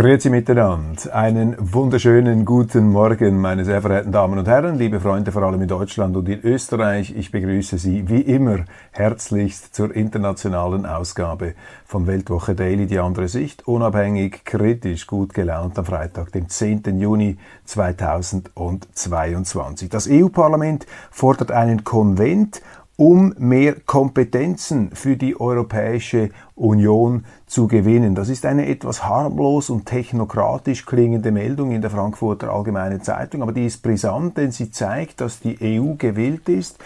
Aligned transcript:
Grüezi 0.00 0.30
miteinander. 0.30 1.14
Einen 1.14 1.54
wunderschönen 1.58 2.46
guten 2.46 2.88
Morgen, 2.88 3.38
meine 3.38 3.66
sehr 3.66 3.82
verehrten 3.82 4.12
Damen 4.12 4.38
und 4.38 4.48
Herren, 4.48 4.78
liebe 4.78 4.98
Freunde, 4.98 5.30
vor 5.30 5.42
allem 5.42 5.60
in 5.60 5.68
Deutschland 5.68 6.16
und 6.16 6.26
in 6.26 6.42
Österreich. 6.42 7.14
Ich 7.14 7.30
begrüße 7.30 7.76
Sie 7.76 8.08
wie 8.08 8.22
immer 8.22 8.64
herzlichst 8.92 9.74
zur 9.74 9.94
internationalen 9.94 10.86
Ausgabe 10.86 11.52
von 11.84 12.06
Weltwoche 12.06 12.54
Daily, 12.54 12.86
die 12.86 12.98
andere 12.98 13.28
Sicht, 13.28 13.68
unabhängig, 13.68 14.46
kritisch, 14.46 15.06
gut 15.06 15.34
gelaunt 15.34 15.78
am 15.78 15.84
Freitag, 15.84 16.32
dem 16.32 16.48
10. 16.48 16.98
Juni 16.98 17.36
2022. 17.66 19.90
Das 19.90 20.08
EU-Parlament 20.10 20.86
fordert 21.10 21.52
einen 21.52 21.84
Konvent 21.84 22.62
um 23.00 23.34
mehr 23.38 23.76
Kompetenzen 23.86 24.90
für 24.92 25.16
die 25.16 25.40
Europäische 25.40 26.28
Union 26.54 27.24
zu 27.46 27.66
gewinnen. 27.66 28.14
Das 28.14 28.28
ist 28.28 28.44
eine 28.44 28.66
etwas 28.66 29.06
harmlos 29.06 29.70
und 29.70 29.86
technokratisch 29.86 30.84
klingende 30.84 31.30
Meldung 31.30 31.72
in 31.72 31.80
der 31.80 31.90
Frankfurter 31.90 32.52
Allgemeinen 32.52 33.00
Zeitung, 33.00 33.40
aber 33.40 33.52
die 33.52 33.64
ist 33.64 33.82
brisant, 33.82 34.36
denn 34.36 34.52
sie 34.52 34.70
zeigt, 34.70 35.22
dass 35.22 35.40
die 35.40 35.56
EU 35.62 35.94
gewillt 35.96 36.50
ist, 36.50 36.76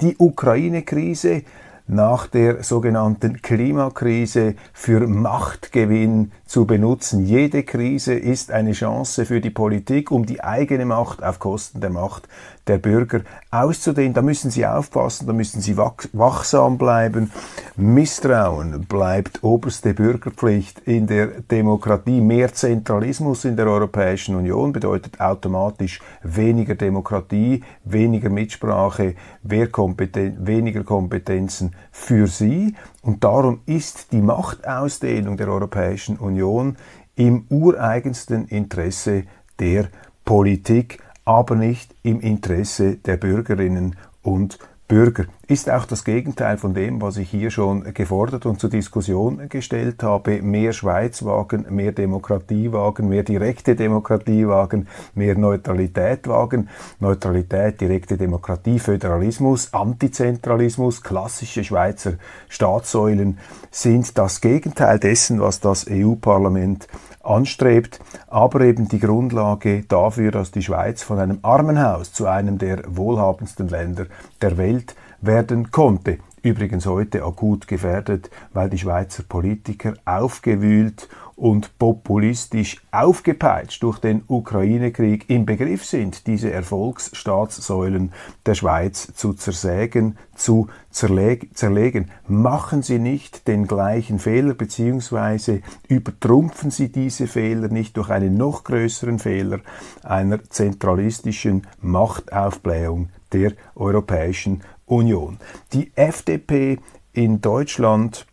die 0.00 0.14
Ukraine-Krise 0.16 1.42
nach 1.90 2.28
der 2.28 2.62
sogenannten 2.62 3.42
Klimakrise 3.42 4.54
für 4.72 5.06
Machtgewinn 5.08 6.30
zu 6.46 6.64
benutzen. 6.64 7.24
Jede 7.26 7.64
Krise 7.64 8.14
ist 8.14 8.52
eine 8.52 8.72
Chance 8.72 9.26
für 9.26 9.40
die 9.40 9.50
Politik, 9.50 10.10
um 10.10 10.24
die 10.24 10.42
eigene 10.42 10.84
Macht 10.84 11.22
auf 11.22 11.40
Kosten 11.40 11.80
der 11.80 11.90
Macht 11.90 12.28
der 12.66 12.78
Bürger 12.78 13.22
auszudehnen. 13.50 14.14
Da 14.14 14.22
müssen 14.22 14.50
sie 14.50 14.66
aufpassen, 14.66 15.26
da 15.26 15.32
müssen 15.32 15.60
sie 15.60 15.76
wachsam 15.76 16.78
bleiben. 16.78 17.32
Misstrauen 17.76 18.86
bleibt 18.86 19.42
oberste 19.42 19.92
Bürgerpflicht 19.92 20.80
in 20.80 21.08
der 21.08 21.26
Demokratie. 21.26 22.20
Mehr 22.20 22.52
Zentralismus 22.52 23.44
in 23.44 23.56
der 23.56 23.66
Europäischen 23.66 24.36
Union 24.36 24.72
bedeutet 24.72 25.20
automatisch 25.20 26.00
weniger 26.22 26.76
Demokratie, 26.76 27.64
weniger 27.84 28.30
Mitsprache, 28.30 29.14
weniger 29.42 30.84
Kompetenzen 30.84 31.74
für 31.90 32.26
sie. 32.26 32.74
Und 33.02 33.24
darum 33.24 33.60
ist 33.66 34.12
die 34.12 34.22
Machtausdehnung 34.22 35.36
der 35.36 35.48
Europäischen 35.48 36.16
Union 36.16 36.76
im 37.16 37.46
ureigensten 37.48 38.46
Interesse 38.46 39.24
der 39.58 39.88
Politik 40.24 40.98
aber 41.24 41.54
nicht 41.54 41.94
im 42.02 42.20
Interesse 42.20 42.96
der 42.96 43.16
Bürgerinnen 43.16 43.96
und 44.22 44.58
Bürger. 44.90 45.26
Ist 45.46 45.70
auch 45.70 45.84
das 45.84 46.04
Gegenteil 46.04 46.58
von 46.58 46.74
dem, 46.74 47.00
was 47.00 47.16
ich 47.16 47.30
hier 47.30 47.52
schon 47.52 47.94
gefordert 47.94 48.44
und 48.44 48.58
zur 48.58 48.70
Diskussion 48.70 49.48
gestellt 49.48 50.02
habe. 50.02 50.42
Mehr 50.42 50.72
Schweiz 50.72 51.24
wagen, 51.24 51.64
mehr 51.70 51.92
Demokratie 51.92 52.72
wagen, 52.72 53.08
mehr 53.08 53.22
direkte 53.22 53.76
Demokratie 53.76 54.48
wagen, 54.48 54.88
mehr 55.14 55.38
Neutralität 55.38 56.26
wagen. 56.26 56.68
Neutralität, 56.98 57.80
direkte 57.80 58.16
Demokratie, 58.16 58.80
Föderalismus, 58.80 59.72
Antizentralismus, 59.72 61.02
klassische 61.02 61.62
Schweizer 61.62 62.14
Staatssäulen 62.48 63.38
sind 63.70 64.18
das 64.18 64.40
Gegenteil 64.40 64.98
dessen, 64.98 65.40
was 65.40 65.60
das 65.60 65.86
EU-Parlament 65.88 66.88
anstrebt, 67.22 68.00
aber 68.28 68.62
eben 68.62 68.88
die 68.88 68.98
Grundlage 68.98 69.84
dafür, 69.88 70.30
dass 70.30 70.50
die 70.50 70.62
Schweiz 70.62 71.02
von 71.02 71.18
einem 71.18 71.38
Armenhaus 71.42 72.12
zu 72.12 72.26
einem 72.26 72.58
der 72.58 72.82
wohlhabendsten 72.86 73.68
Länder 73.68 74.06
der 74.40 74.56
Welt 74.56 74.94
werden 75.20 75.70
konnte. 75.70 76.18
Übrigens 76.42 76.86
heute 76.86 77.22
akut 77.24 77.68
gefährdet, 77.68 78.30
weil 78.54 78.70
die 78.70 78.78
Schweizer 78.78 79.22
Politiker 79.22 79.94
aufgewühlt 80.06 81.08
und 81.36 81.78
populistisch 81.78 82.76
aufgepeitscht 82.92 83.82
durch 83.82 83.98
den 83.98 84.22
Ukraine-Krieg 84.26 85.28
im 85.28 85.46
Begriff 85.46 85.84
sind, 85.84 86.26
diese 86.26 86.50
Erfolgsstaatssäulen 86.50 88.12
der 88.44 88.54
Schweiz 88.54 89.12
zu 89.14 89.32
zersägen, 89.32 90.18
zu 90.34 90.68
zerlegen. 90.90 92.10
Machen 92.26 92.82
Sie 92.82 92.98
nicht 92.98 93.48
den 93.48 93.66
gleichen 93.66 94.18
Fehler, 94.18 94.54
beziehungsweise 94.54 95.62
übertrumpfen 95.88 96.70
Sie 96.70 96.92
diese 96.92 97.26
Fehler 97.26 97.68
nicht 97.68 97.96
durch 97.96 98.10
einen 98.10 98.36
noch 98.36 98.64
größeren 98.64 99.18
Fehler 99.18 99.60
einer 100.02 100.42
zentralistischen 100.44 101.66
Machtaufblähung 101.80 103.08
der 103.32 103.52
Europäischen 103.76 104.62
Union. 104.90 105.38
Die 105.72 105.92
FDP 105.94 106.78
in 107.12 107.40
Deutschland 107.40 108.26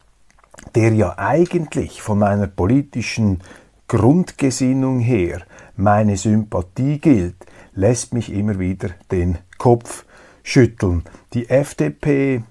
der 0.75 0.93
ja 0.93 1.17
eigentlich 1.17 2.01
von 2.01 2.19
meiner 2.19 2.47
politischen 2.47 3.41
Grundgesinnung 3.87 4.99
her 4.99 5.41
meine 5.75 6.17
Sympathie 6.17 6.99
gilt, 6.99 7.35
lässt 7.73 8.13
mich 8.13 8.31
immer 8.31 8.59
wieder 8.59 8.89
den 9.11 9.37
Kopf 9.57 10.05
schütteln. 10.43 11.03
Die 11.33 11.49
FDP 11.49 12.43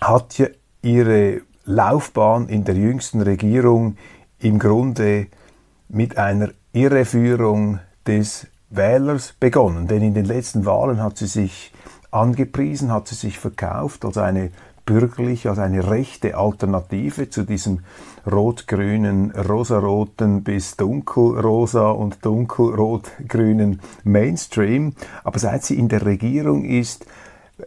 hat 0.00 0.38
ja 0.38 0.46
ihre 0.82 1.42
Laufbahn 1.64 2.48
in 2.48 2.64
der 2.64 2.76
jüngsten 2.76 3.20
Regierung 3.20 3.96
im 4.38 4.58
Grunde 4.58 5.26
mit 5.88 6.16
einer 6.16 6.50
Irreführung 6.72 7.80
des 8.06 8.46
Wählers 8.70 9.34
begonnen. 9.38 9.88
Denn 9.88 10.02
in 10.02 10.14
den 10.14 10.24
letzten 10.24 10.64
Wahlen 10.64 11.02
hat 11.02 11.18
sie 11.18 11.26
sich 11.26 11.72
angepriesen, 12.10 12.92
hat 12.92 13.08
sie 13.08 13.14
sich 13.14 13.38
verkauft 13.38 14.04
als 14.04 14.18
eine 14.18 14.50
bürgerlich, 14.86 15.48
als 15.48 15.58
eine 15.58 15.88
rechte 15.88 16.36
Alternative 16.36 17.30
zu 17.30 17.44
diesem 17.44 17.80
rot-grünen, 18.30 19.30
rosaroten 19.30 20.42
bis 20.42 20.76
dunkelrosa 20.76 21.90
und 21.90 22.24
dunkelrot-grünen 22.24 23.80
Mainstream. 24.02 24.94
Aber 25.22 25.38
seit 25.38 25.64
sie 25.64 25.78
in 25.78 25.88
der 25.88 26.04
Regierung 26.04 26.64
ist, 26.64 27.06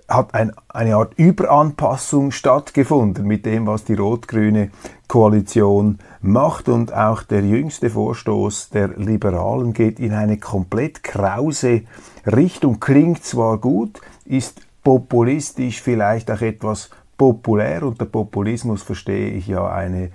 hat 0.07 0.33
ein, 0.33 0.51
eine 0.69 0.95
Art 0.95 1.13
Überanpassung 1.17 2.31
stattgefunden 2.31 3.25
mit 3.25 3.45
dem, 3.45 3.67
was 3.67 3.83
die 3.83 3.93
rot-grüne 3.93 4.71
Koalition 5.07 5.99
macht. 6.21 6.67
Und 6.67 6.93
auch 6.93 7.23
der 7.23 7.41
jüngste 7.41 7.89
Vorstoß 7.89 8.69
der 8.71 8.89
Liberalen 8.97 9.73
geht 9.73 9.99
in 9.99 10.13
eine 10.13 10.37
komplett 10.37 11.03
krause 11.03 11.83
Richtung. 12.25 12.79
Klingt 12.79 13.23
zwar 13.23 13.57
gut, 13.59 14.01
ist 14.25 14.61
populistisch 14.83 15.81
vielleicht 15.81 16.29
auch 16.31 16.41
etwas 16.41 16.89
populär. 17.17 17.83
Unter 17.83 18.05
Populismus 18.05 18.83
verstehe 18.83 19.29
ich 19.29 19.47
ja 19.47 19.71
eine 19.71 20.11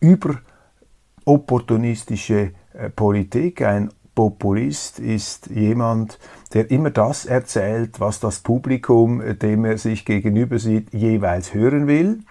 überopportunistische 0.00 2.50
äh, 2.72 2.90
Politik. 2.90 3.62
Ein 3.62 3.92
Populist 4.14 4.98
ist 4.98 5.46
jemand, 5.48 6.18
der 6.52 6.70
immer 6.72 6.90
das 6.90 7.24
erzählt, 7.24 8.00
was 8.00 8.18
das 8.18 8.40
Publikum, 8.40 9.20
äh, 9.20 9.36
dem 9.36 9.64
er 9.64 9.78
sich 9.78 10.04
gegenüber 10.04 10.58
sieht, 10.58 10.92
jeweils 10.92 11.54
hören 11.54 11.86
will. 11.86 12.24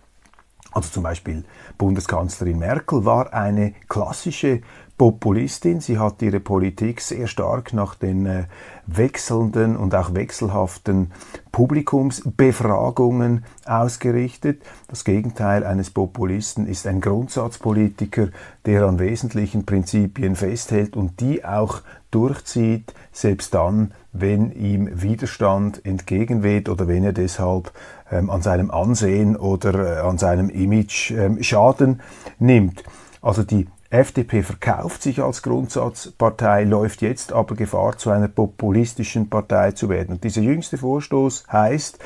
Also 0.73 0.89
zum 0.91 1.03
Beispiel 1.03 1.45
Bundeskanzlerin 1.77 2.59
Merkel 2.59 3.05
war 3.05 3.33
eine 3.33 3.73
klassische 3.87 4.59
Populistin. 4.97 5.79
Sie 5.79 5.99
hat 5.99 6.21
ihre 6.23 6.39
Politik 6.39 7.01
sehr 7.01 7.27
stark 7.27 7.71
nach 7.71 7.93
den 7.93 8.25
äh, 8.25 8.45
wechselnden 8.87 9.77
und 9.77 9.93
auch 9.93 10.15
wechselhaften 10.15 11.11
Publikumsbefragungen 11.51 13.45
ausgerichtet. 13.65 14.63
Das 14.87 15.03
Gegenteil 15.03 15.63
eines 15.63 15.91
Populisten 15.91 16.65
ist 16.67 16.87
ein 16.87 16.99
Grundsatzpolitiker, 16.99 18.29
der 18.65 18.87
an 18.87 18.97
wesentlichen 18.97 19.65
Prinzipien 19.65 20.35
festhält 20.35 20.95
und 20.95 21.19
die 21.19 21.45
auch 21.45 21.81
durchzieht, 22.09 22.93
selbst 23.11 23.53
dann, 23.53 23.93
wenn 24.13 24.51
ihm 24.51 25.01
Widerstand 25.01 25.85
entgegenweht 25.85 26.69
oder 26.69 26.87
wenn 26.87 27.03
er 27.03 27.13
deshalb 27.13 27.71
ähm, 28.09 28.31
an 28.31 28.41
seinem 28.41 28.71
Ansehen 28.71 29.35
oder 29.35 29.97
äh, 29.97 29.99
an 29.99 30.17
seinem 30.17 30.49
Image 30.49 31.11
ähm, 31.11 31.43
Schaden 31.43 32.01
nimmt. 32.39 32.83
Also 33.21 33.43
die 33.43 33.67
FDP 33.89 34.43
verkauft 34.43 35.01
sich 35.01 35.21
als 35.21 35.41
Grundsatzpartei, 35.43 36.65
läuft 36.65 37.01
jetzt 37.01 37.31
aber 37.31 37.55
Gefahr, 37.55 37.97
zu 37.97 38.09
einer 38.09 38.27
populistischen 38.27 39.29
Partei 39.29 39.71
zu 39.71 39.87
werden. 39.87 40.15
Und 40.15 40.25
dieser 40.25 40.41
jüngste 40.41 40.77
Vorstoß 40.77 41.45
heißt, 41.49 41.97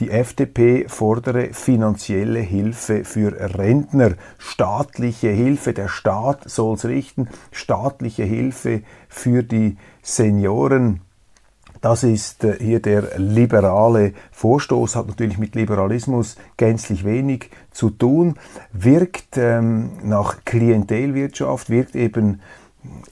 die 0.00 0.10
FDP 0.10 0.88
fordere 0.88 1.52
finanzielle 1.52 2.40
Hilfe 2.40 3.04
für 3.04 3.32
Rentner, 3.56 4.14
staatliche 4.38 5.28
Hilfe, 5.28 5.74
der 5.74 5.88
Staat 5.88 6.50
soll 6.50 6.74
es 6.74 6.84
richten, 6.84 7.28
staatliche 7.52 8.24
Hilfe 8.24 8.82
für 9.08 9.44
die 9.44 9.76
Senioren. 10.02 11.02
Das 11.80 12.02
ist 12.02 12.44
äh, 12.44 12.56
hier 12.58 12.80
der 12.80 13.18
liberale 13.18 14.12
Vorstoß, 14.32 14.96
hat 14.96 15.08
natürlich 15.08 15.38
mit 15.38 15.54
Liberalismus 15.54 16.36
gänzlich 16.56 17.04
wenig 17.04 17.50
zu 17.70 17.90
tun, 17.90 18.34
wirkt 18.72 19.36
ähm, 19.36 19.90
nach 20.02 20.44
Klientelwirtschaft, 20.44 21.70
wirkt 21.70 21.94
eben 21.94 22.40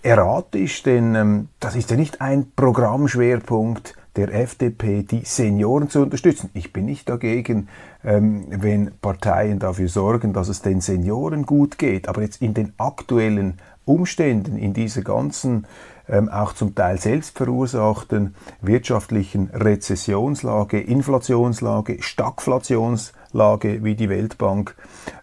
erratisch, 0.02 0.82
denn 0.82 1.14
ähm, 1.14 1.48
das 1.60 1.76
ist 1.76 1.90
ja 1.90 1.96
nicht 1.96 2.20
ein 2.20 2.52
Programmschwerpunkt 2.54 3.94
der 4.16 4.34
FDP, 4.34 5.02
die 5.02 5.22
Senioren 5.24 5.90
zu 5.90 6.00
unterstützen. 6.00 6.50
Ich 6.54 6.72
bin 6.72 6.86
nicht 6.86 7.08
dagegen, 7.08 7.68
ähm, 8.04 8.46
wenn 8.48 8.92
Parteien 9.00 9.58
dafür 9.58 9.88
sorgen, 9.88 10.32
dass 10.32 10.48
es 10.48 10.62
den 10.62 10.80
Senioren 10.80 11.44
gut 11.44 11.78
geht, 11.78 12.08
aber 12.08 12.22
jetzt 12.22 12.40
in 12.40 12.54
den 12.54 12.72
aktuellen 12.78 13.58
Umständen, 13.84 14.56
in 14.56 14.72
dieser 14.72 15.02
ganzen 15.02 15.66
auch 16.08 16.52
zum 16.52 16.74
Teil 16.74 16.98
selbst 16.98 17.36
verursachten 17.36 18.34
wirtschaftlichen 18.60 19.50
Rezessionslage, 19.52 20.80
Inflationslage, 20.80 22.00
Stagflationslage, 22.00 23.82
wie 23.82 23.96
die 23.96 24.08
Weltbank 24.08 24.76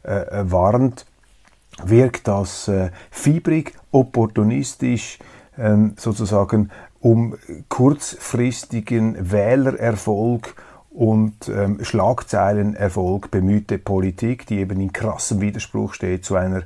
äh, 0.03 0.21
äh, 0.21 0.51
warnt, 0.51 1.05
wirkt 1.83 2.27
das 2.27 2.67
äh, 2.67 2.91
fiebrig, 3.11 3.73
opportunistisch, 3.91 5.19
ähm, 5.57 5.93
sozusagen 5.97 6.69
um 6.99 7.35
kurzfristigen 7.69 9.31
Wählererfolg 9.31 10.55
und 10.89 11.49
ähm, 11.49 11.83
Schlagzeilenerfolg 11.83 13.31
bemühte 13.31 13.77
Politik, 13.77 14.45
die 14.45 14.59
eben 14.59 14.79
in 14.79 14.93
krassem 14.93 15.41
Widerspruch 15.41 15.93
steht 15.93 16.23
zu 16.23 16.35
einer 16.35 16.63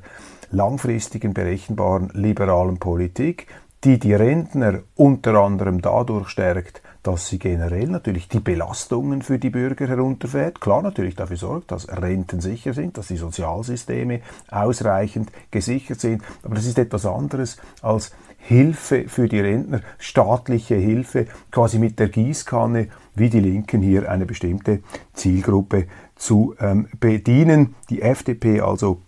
langfristigen, 0.51 1.33
berechenbaren, 1.33 2.09
liberalen 2.13 2.77
Politik, 2.77 3.47
die 3.88 4.00
die 4.00 4.13
Rentner 4.13 4.81
unter 4.95 5.36
anderem 5.36 5.80
dadurch 5.80 6.28
stärkt, 6.28 6.81
dass 7.04 7.30
sie 7.30 7.39
generell 7.39 7.88
natürlich 7.88 8.28
die 8.28 8.42
Belastungen 8.42 9.22
für 9.22 9.39
die 9.39 9.50
Bürger 9.50 9.88
herunterfährt. 9.88 10.60
Klar 10.60 10.81
natürlich 10.81 11.16
dafür 11.16 11.38
sorgt, 11.38 11.72
dass 11.72 11.88
Renten 11.88 12.42
sicher 12.42 12.74
sind, 12.74 12.98
dass 12.98 13.07
die 13.07 13.16
Sozialsysteme 13.16 14.19
ausreichend 14.51 15.31
gesichert 15.51 16.01
sind. 16.01 16.22
Aber 16.44 16.56
das 16.56 16.66
ist 16.66 16.78
etwas 16.78 17.06
anderes 17.06 17.56
als 17.81 18.12
Hilfe 18.39 19.07
für 19.07 19.30
die 19.30 19.39
Rentner, 19.39 19.80
staatliche 20.00 20.75
Hilfe, 20.75 21.28
quasi 21.50 21.80
mit 21.80 21.98
der 21.98 22.10
Gießkanne, 22.10 22.89
wie 23.16 23.30
die 23.30 23.39
Linken 23.39 23.81
hier 23.81 24.12
eine 24.12 24.25
bestimmte 24.25 24.81
Zielgruppe 25.13 25.88
zu 26.18 26.56
ähm, 26.60 26.89
bedienen. 27.00 27.75
Die 27.89 28.01
FDP 28.01 28.60
also 28.60 29.01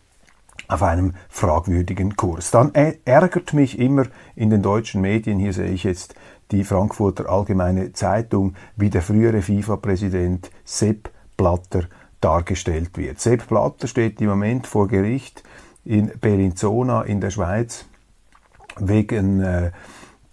auf 0.69 0.83
einem 0.83 1.13
fragwürdigen 1.27 2.15
Kurs. 2.15 2.51
Dann 2.51 2.73
ärgert 2.73 3.53
mich 3.53 3.77
immer 3.77 4.05
in 4.35 4.49
den 4.49 4.61
deutschen 4.61 5.01
Medien, 5.01 5.39
hier 5.39 5.51
sehe 5.51 5.71
ich 5.71 5.83
jetzt 5.83 6.15
die 6.51 6.63
Frankfurter 6.63 7.29
Allgemeine 7.29 7.91
Zeitung, 7.91 8.55
wie 8.77 8.89
der 8.89 9.01
frühere 9.01 9.41
FIFA-Präsident 9.41 10.49
Sepp 10.63 11.09
Blatter 11.35 11.83
dargestellt 12.21 12.97
wird. 12.97 13.19
Sepp 13.19 13.47
Blatter 13.47 13.87
steht 13.87 14.21
im 14.21 14.29
Moment 14.29 14.67
vor 14.67 14.87
Gericht 14.87 15.43
in 15.85 16.11
Bellinzona 16.19 17.01
in 17.01 17.19
der 17.19 17.31
Schweiz 17.31 17.85
wegen 18.77 19.41
äh, 19.41 19.71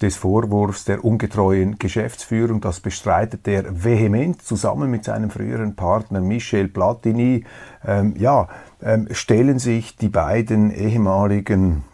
des 0.03 0.17
Vorwurfs 0.17 0.85
der 0.85 1.05
ungetreuen 1.05 1.79
Geschäftsführung. 1.79 2.61
Das 2.61 2.81
bestreitet 2.81 3.49
er 3.49 3.85
vehement 3.85 4.43
zusammen 4.43 4.91
mit 4.91 5.05
seinem 5.05 5.31
früheren 5.31 5.75
Partner 5.75 6.21
Michel 6.21 6.69
Platini. 6.69 7.45
Ähm, 7.85 8.15
ja, 8.19 8.49
ähm, 8.83 9.09
stellen 9.11 9.59
sich 9.59 9.97
die 9.97 10.09
beiden 10.09 10.71
ehemaligen 10.71 11.85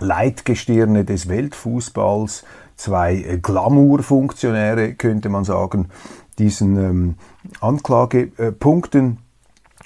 Leitgestirne 0.00 1.04
des 1.04 1.28
Weltfußballs, 1.28 2.44
zwei 2.76 3.16
äh, 3.16 3.38
Glamour-Funktionäre, 3.38 4.94
könnte 4.94 5.28
man 5.28 5.44
sagen, 5.44 5.88
diesen 6.38 6.76
ähm, 6.76 7.14
Anklagepunkten. 7.60 9.18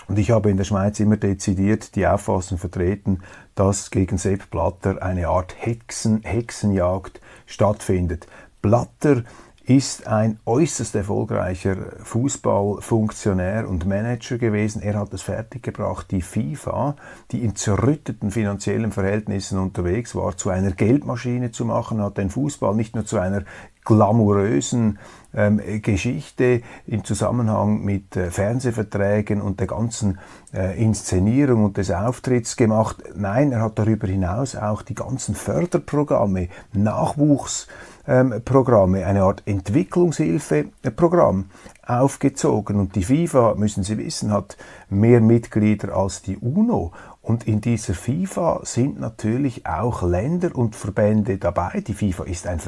Und 0.08 0.18
ich 0.18 0.30
habe 0.30 0.50
in 0.50 0.56
der 0.56 0.64
Schweiz 0.64 1.00
immer 1.00 1.16
dezidiert 1.16 1.96
die 1.96 2.06
Auffassung 2.06 2.58
vertreten, 2.58 3.20
dass 3.54 3.90
gegen 3.90 4.18
Sepp 4.18 4.50
Blatter 4.50 5.02
eine 5.02 5.28
Art 5.28 5.54
Hexen, 5.58 6.22
Hexenjagd 6.22 7.20
stattfindet. 7.46 8.26
Blatter 8.60 9.24
ist 9.66 10.06
ein 10.06 10.38
äußerst 10.44 10.94
erfolgreicher 10.94 11.76
Fußballfunktionär 12.02 13.66
und 13.66 13.86
Manager 13.86 14.36
gewesen. 14.36 14.82
Er 14.82 14.98
hat 14.98 15.14
es 15.14 15.22
fertiggebracht, 15.22 16.10
die 16.10 16.20
FIFA, 16.20 16.96
die 17.32 17.42
in 17.42 17.56
zerrütteten 17.56 18.30
finanziellen 18.30 18.92
Verhältnissen 18.92 19.58
unterwegs 19.58 20.14
war, 20.14 20.36
zu 20.36 20.50
einer 20.50 20.72
Geldmaschine 20.72 21.50
zu 21.50 21.64
machen, 21.64 22.02
hat 22.02 22.18
den 22.18 22.28
Fußball 22.28 22.74
nicht 22.74 22.94
nur 22.94 23.06
zu 23.06 23.18
einer 23.18 23.44
glamourösen 23.84 24.98
ähm, 25.34 25.60
Geschichte 25.82 26.62
im 26.86 27.04
Zusammenhang 27.04 27.84
mit 27.84 28.16
äh, 28.16 28.30
Fernsehverträgen 28.30 29.42
und 29.42 29.60
der 29.60 29.66
ganzen 29.66 30.18
äh, 30.52 30.80
Inszenierung 30.80 31.64
und 31.64 31.76
des 31.76 31.90
Auftritts 31.90 32.56
gemacht. 32.56 33.02
Nein, 33.16 33.50
er 33.52 33.62
hat 33.62 33.78
darüber 33.78 34.06
hinaus 34.06 34.56
auch 34.56 34.80
die 34.82 34.94
ganzen 34.94 35.34
Förderprogramme, 35.34 36.48
Nachwuchsprogramme, 36.72 39.00
ähm, 39.00 39.06
eine 39.06 39.24
Art 39.24 39.42
Entwicklungshilfeprogramm 39.44 41.50
aufgezogen. 41.86 42.78
Und 42.78 42.94
die 42.94 43.04
FIFA, 43.04 43.56
müssen 43.56 43.82
Sie 43.82 43.98
wissen, 43.98 44.30
hat 44.30 44.56
mehr 44.88 45.20
Mitglieder 45.20 45.96
als 45.96 46.22
die 46.22 46.36
UNO. 46.36 46.92
Und 47.22 47.48
in 47.48 47.60
dieser 47.60 47.94
FIFA 47.94 48.60
sind 48.64 49.00
natürlich 49.00 49.66
auch 49.66 50.02
Länder 50.02 50.54
und 50.54 50.76
Verbände 50.76 51.38
dabei. 51.38 51.82
Die 51.86 51.94
FIFA 51.94 52.24
ist 52.24 52.46
ein 52.46 52.60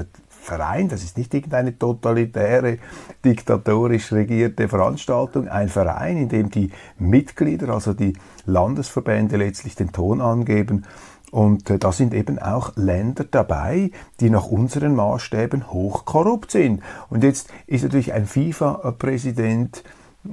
Verein, 0.47 0.89
das 0.89 1.03
ist 1.03 1.19
nicht 1.19 1.35
irgendeine 1.35 1.77
totalitäre, 1.79 2.79
diktatorisch 3.25 4.13
regierte 4.13 4.69
Veranstaltung, 4.69 5.49
ein 5.49 5.69
Verein, 5.69 6.17
in 6.17 6.29
dem 6.29 6.51
die 6.51 6.71
Mitglieder, 6.99 7.71
also 7.71 7.93
die 7.93 8.15
Landesverbände 8.47 9.37
letztlich 9.37 9.75
den 9.75 9.93
Ton 9.93 10.21
angeben. 10.21 10.85
Und 11.33 11.69
äh, 11.69 11.79
da 11.79 11.91
sind 11.93 12.15
eben 12.15 12.39
auch 12.39 12.77
Länder 12.77 13.25
dabei, 13.29 13.91
die 14.21 14.31
nach 14.31 14.47
unseren 14.47 14.95
Maßstäben 14.95 15.73
hochkorrupt 15.73 16.53
sind. 16.53 16.83
Und 17.11 17.25
jetzt 17.25 17.53
ist 17.67 17.83
natürlich 17.83 18.13
ein 18.13 18.27
FIFA-Präsident 18.27 19.83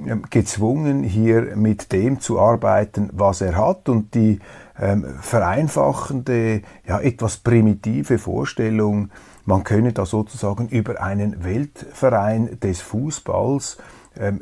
ähm, 0.06 0.22
gezwungen, 0.30 1.02
hier 1.02 1.56
mit 1.56 1.92
dem 1.92 2.20
zu 2.20 2.38
arbeiten, 2.38 3.10
was 3.12 3.40
er 3.40 3.56
hat. 3.56 3.88
Und 3.88 4.14
die 4.14 4.38
ähm, 4.78 5.04
vereinfachende, 5.20 6.62
ja, 6.86 7.00
etwas 7.00 7.38
primitive 7.38 8.18
Vorstellung, 8.18 9.10
man 9.44 9.64
könne 9.64 9.92
da 9.92 10.06
sozusagen 10.06 10.68
über 10.68 11.02
einen 11.02 11.44
Weltverein 11.44 12.58
des 12.60 12.80
Fußballs 12.80 13.78
ähm, 14.16 14.40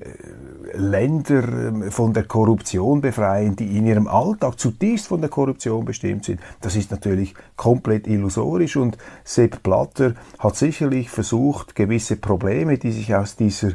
Länder 0.75 1.68
ähm, 1.68 1.90
von 1.90 2.12
der 2.12 2.25
Korruption 2.25 3.00
befreien, 3.00 3.56
die 3.56 3.76
in 3.78 3.87
ihrem 3.87 4.06
Alltag 4.06 4.59
zutiefst 4.59 5.06
von 5.06 5.21
der 5.21 5.30
Korruption 5.30 5.85
bestimmt 5.85 6.26
sind. 6.26 6.40
Das 6.61 6.76
ist 6.76 6.90
natürlich 6.90 7.35
komplett 7.56 8.06
illusorisch 8.06 8.76
und 8.76 8.99
Sepp 9.25 9.62
Blatter 9.62 10.14
hat 10.38 10.56
sicherlich 10.56 11.09
versucht, 11.09 11.75
gewisse 11.75 12.16
Probleme, 12.16 12.76
die 12.76 12.92
sich 12.92 13.14
aus 13.14 13.37
dieser 13.37 13.73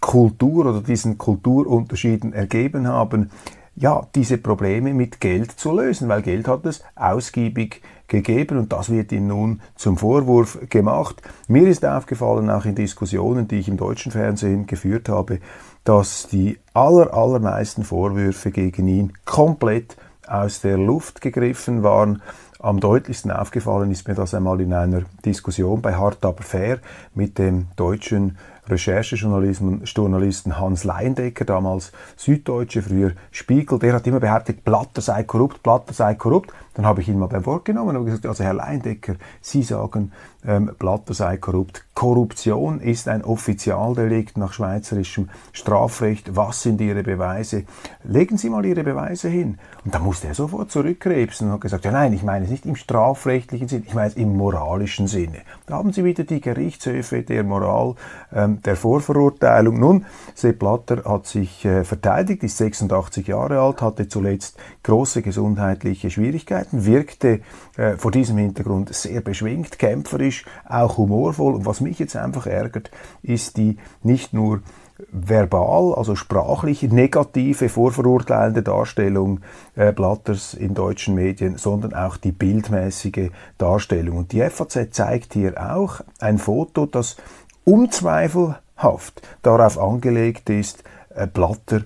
Kultur 0.00 0.66
oder 0.66 0.82
diesen 0.82 1.16
Kulturunterschieden 1.16 2.32
ergeben 2.32 2.88
haben, 2.88 3.30
ja, 3.76 4.06
diese 4.14 4.38
Probleme 4.38 4.94
mit 4.94 5.20
Geld 5.20 5.52
zu 5.52 5.72
lösen, 5.72 6.08
weil 6.08 6.22
Geld 6.22 6.48
hat 6.48 6.64
es 6.64 6.82
ausgiebig 6.94 7.82
gegeben 8.08 8.58
und 8.58 8.72
das 8.72 8.90
wird 8.90 9.12
ihm 9.12 9.26
nun 9.26 9.60
zum 9.74 9.96
Vorwurf 9.96 10.58
gemacht. 10.68 11.22
Mir 11.48 11.66
ist 11.66 11.84
aufgefallen, 11.84 12.50
auch 12.50 12.64
in 12.64 12.74
Diskussionen, 12.74 13.48
die 13.48 13.58
ich 13.58 13.68
im 13.68 13.76
deutschen 13.76 14.12
Fernsehen 14.12 14.66
geführt 14.66 15.08
habe, 15.08 15.40
dass 15.84 16.28
die 16.28 16.58
aller, 16.74 17.14
allermeisten 17.14 17.84
Vorwürfe 17.84 18.50
gegen 18.50 18.88
ihn 18.88 19.12
komplett 19.24 19.96
aus 20.26 20.60
der 20.60 20.76
Luft 20.76 21.20
gegriffen 21.20 21.82
waren. 21.82 22.22
Am 22.58 22.80
deutlichsten 22.80 23.30
aufgefallen 23.30 23.90
ist 23.90 24.08
mir 24.08 24.14
das 24.14 24.34
einmal 24.34 24.60
in 24.60 24.72
einer 24.72 25.02
Diskussion 25.24 25.82
bei 25.82 25.94
Hart 25.94 26.24
aber 26.24 26.42
fair 26.42 26.78
mit 27.14 27.38
dem 27.38 27.68
deutschen 27.76 28.38
Recherchejournalisten 28.68 30.58
Hans 30.58 30.82
Leindecker, 30.82 31.44
damals 31.44 31.92
Süddeutsche, 32.16 32.82
früher 32.82 33.12
Spiegel, 33.30 33.78
der 33.78 33.92
hat 33.92 34.06
immer 34.06 34.20
behauptet, 34.20 34.64
Blatter 34.64 35.00
sei 35.00 35.22
korrupt, 35.22 35.62
Blatter 35.62 35.92
sei 35.92 36.14
korrupt. 36.14 36.52
Dann 36.76 36.86
habe 36.86 37.00
ich 37.00 37.08
ihn 37.08 37.18
mal 37.18 37.26
beim 37.26 37.44
Wort 37.46 37.64
genommen 37.64 37.96
und 37.96 38.06
gesagt, 38.06 38.26
also 38.26 38.44
Herr 38.44 38.54
Leindecker, 38.54 39.16
Sie 39.40 39.62
sagen, 39.64 40.12
ähm, 40.46 40.70
Blatter 40.78 41.12
sei 41.12 41.36
korrupt. 41.36 41.84
Korruption 41.94 42.80
ist 42.80 43.08
ein 43.08 43.24
Offizialdelikt 43.24 44.38
nach 44.38 44.52
schweizerischem 44.52 45.28
Strafrecht. 45.52 46.36
Was 46.36 46.62
sind 46.62 46.80
Ihre 46.80 47.02
Beweise? 47.02 47.64
Legen 48.04 48.38
Sie 48.38 48.50
mal 48.50 48.64
Ihre 48.64 48.84
Beweise 48.84 49.28
hin. 49.28 49.58
Und 49.84 49.94
da 49.94 49.98
musste 49.98 50.28
er 50.28 50.34
sofort 50.34 50.70
zurückkrebsen 50.70 51.48
und 51.48 51.54
hat 51.54 51.60
gesagt, 51.62 51.84
ja 51.84 51.90
nein, 51.90 52.12
ich 52.12 52.22
meine 52.22 52.36
meine 52.36 52.50
nicht 52.50 52.66
im 52.66 52.76
strafrechtlichen 52.76 53.68
Sinne, 53.68 53.84
ich 53.86 53.94
meine 53.94 54.12
im 54.12 54.36
moralischen 54.36 55.06
Sinne. 55.06 55.38
Da 55.66 55.76
haben 55.76 55.92
Sie 55.92 56.04
wieder 56.04 56.24
die 56.24 56.40
Gerichtshöfe 56.40 57.22
der 57.22 57.44
Moral, 57.44 57.94
ähm, 58.34 58.60
der 58.62 58.76
Vorverurteilung. 58.76 59.80
Nun, 59.80 60.04
Sepp 60.34 60.58
Blatter 60.58 61.02
hat 61.04 61.26
sich 61.26 61.64
äh, 61.64 61.84
verteidigt, 61.84 62.42
ist 62.42 62.58
86 62.58 63.26
Jahre 63.28 63.60
alt, 63.60 63.80
hatte 63.80 64.08
zuletzt 64.08 64.58
große 64.82 65.22
gesundheitliche 65.22 66.10
Schwierigkeiten, 66.10 66.65
wirkte 66.70 67.40
äh, 67.76 67.96
vor 67.96 68.10
diesem 68.10 68.38
Hintergrund 68.38 68.94
sehr 68.94 69.20
beschwingt, 69.20 69.78
kämpferisch, 69.78 70.44
auch 70.68 70.96
humorvoll. 70.96 71.54
Und 71.54 71.66
was 71.66 71.80
mich 71.80 71.98
jetzt 71.98 72.16
einfach 72.16 72.46
ärgert, 72.46 72.90
ist 73.22 73.56
die 73.56 73.78
nicht 74.02 74.32
nur 74.32 74.62
verbal, 75.10 75.94
also 75.94 76.14
sprachlich 76.14 76.82
negative, 76.82 77.68
vorverurteilende 77.68 78.62
Darstellung 78.62 79.40
äh, 79.74 79.92
Blatters 79.92 80.54
in 80.54 80.74
deutschen 80.74 81.14
Medien, 81.14 81.58
sondern 81.58 81.94
auch 81.94 82.16
die 82.16 82.32
bildmäßige 82.32 83.30
Darstellung. 83.58 84.18
Und 84.18 84.32
die 84.32 84.40
FAZ 84.48 84.88
zeigt 84.92 85.34
hier 85.34 85.74
auch 85.74 86.00
ein 86.18 86.38
Foto, 86.38 86.86
das 86.86 87.16
unzweifelhaft 87.64 89.22
darauf 89.42 89.78
angelegt 89.78 90.48
ist, 90.48 90.82
äh, 91.14 91.26
Blatter 91.26 91.82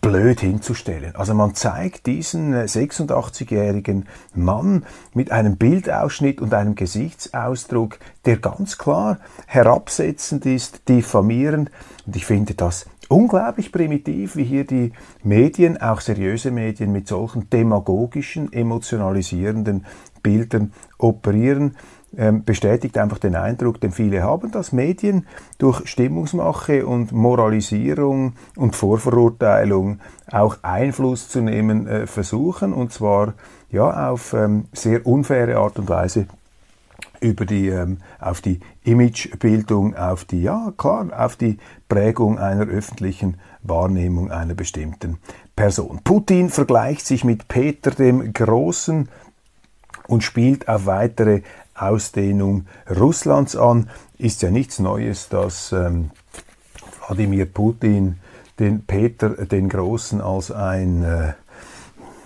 blöd 0.00 0.40
hinzustellen. 0.40 1.16
Also 1.16 1.34
man 1.34 1.54
zeigt 1.54 2.06
diesen 2.06 2.54
86-jährigen 2.54 4.02
äh, 4.02 4.38
Mann 4.38 4.84
mit 5.14 5.32
einem 5.32 5.56
Bildausschnitt 5.56 6.40
und 6.40 6.54
einem 6.54 6.74
Gesichtsausdruck, 6.74 7.98
der 8.24 8.36
ganz 8.38 8.78
klar 8.78 9.18
herabsetzend 9.46 10.46
ist, 10.46 10.88
diffamierend. 10.88 11.70
Und 12.06 12.16
ich 12.16 12.26
finde 12.26 12.54
das 12.54 12.86
unglaublich 13.08 13.72
primitiv, 13.72 14.36
wie 14.36 14.44
hier 14.44 14.66
die 14.66 14.92
Medien, 15.22 15.80
auch 15.80 16.00
seriöse 16.00 16.50
Medien, 16.50 16.92
mit 16.92 17.08
solchen 17.08 17.50
demagogischen, 17.50 18.52
emotionalisierenden 18.52 19.84
Bildern 20.22 20.72
operieren. 20.98 21.76
Ähm, 22.14 22.44
bestätigt 22.44 22.98
einfach 22.98 23.18
den 23.18 23.34
Eindruck, 23.34 23.80
den 23.80 23.90
viele 23.90 24.22
haben, 24.22 24.50
dass 24.50 24.72
Medien 24.72 25.26
durch 25.56 25.86
Stimmungsmache 25.88 26.86
und 26.86 27.10
Moralisierung 27.10 28.34
und 28.54 28.76
Vorverurteilung 28.76 29.98
auch 30.30 30.58
Einfluss 30.60 31.30
zu 31.30 31.40
nehmen 31.40 31.86
äh, 31.86 32.06
versuchen 32.06 32.74
und 32.74 32.92
zwar 32.92 33.32
ja 33.70 34.10
auf 34.10 34.34
ähm, 34.34 34.66
sehr 34.74 35.06
unfaire 35.06 35.56
Art 35.56 35.78
und 35.78 35.88
Weise 35.88 36.26
über 37.22 37.46
die, 37.46 37.68
ähm, 37.68 37.98
auf 38.18 38.42
die 38.42 38.60
Imagebildung, 38.84 39.96
auf 39.96 40.26
die, 40.26 40.42
ja 40.42 40.72
klar, 40.76 41.08
auf 41.16 41.36
die 41.36 41.56
Prägung 41.88 42.38
einer 42.38 42.66
öffentlichen 42.66 43.38
Wahrnehmung 43.62 44.30
einer 44.30 44.54
bestimmten 44.54 45.18
Person. 45.56 46.00
Putin 46.04 46.50
vergleicht 46.50 47.06
sich 47.06 47.24
mit 47.24 47.48
Peter 47.48 47.92
dem 47.92 48.32
Großen 48.32 49.08
und 50.08 50.22
spielt 50.22 50.68
auf 50.68 50.86
weitere 50.86 51.42
Ausdehnung 51.74 52.66
Russlands 52.88 53.56
an. 53.56 53.90
Ist 54.18 54.42
ja 54.42 54.50
nichts 54.50 54.78
Neues, 54.78 55.28
dass 55.28 55.72
ähm, 55.72 56.10
Wladimir 57.06 57.46
Putin 57.46 58.18
den 58.58 58.84
Peter 58.84 59.30
den 59.30 59.68
Großen 59.68 60.20
als 60.20 60.50
ein, 60.50 61.02
äh, 61.02 61.32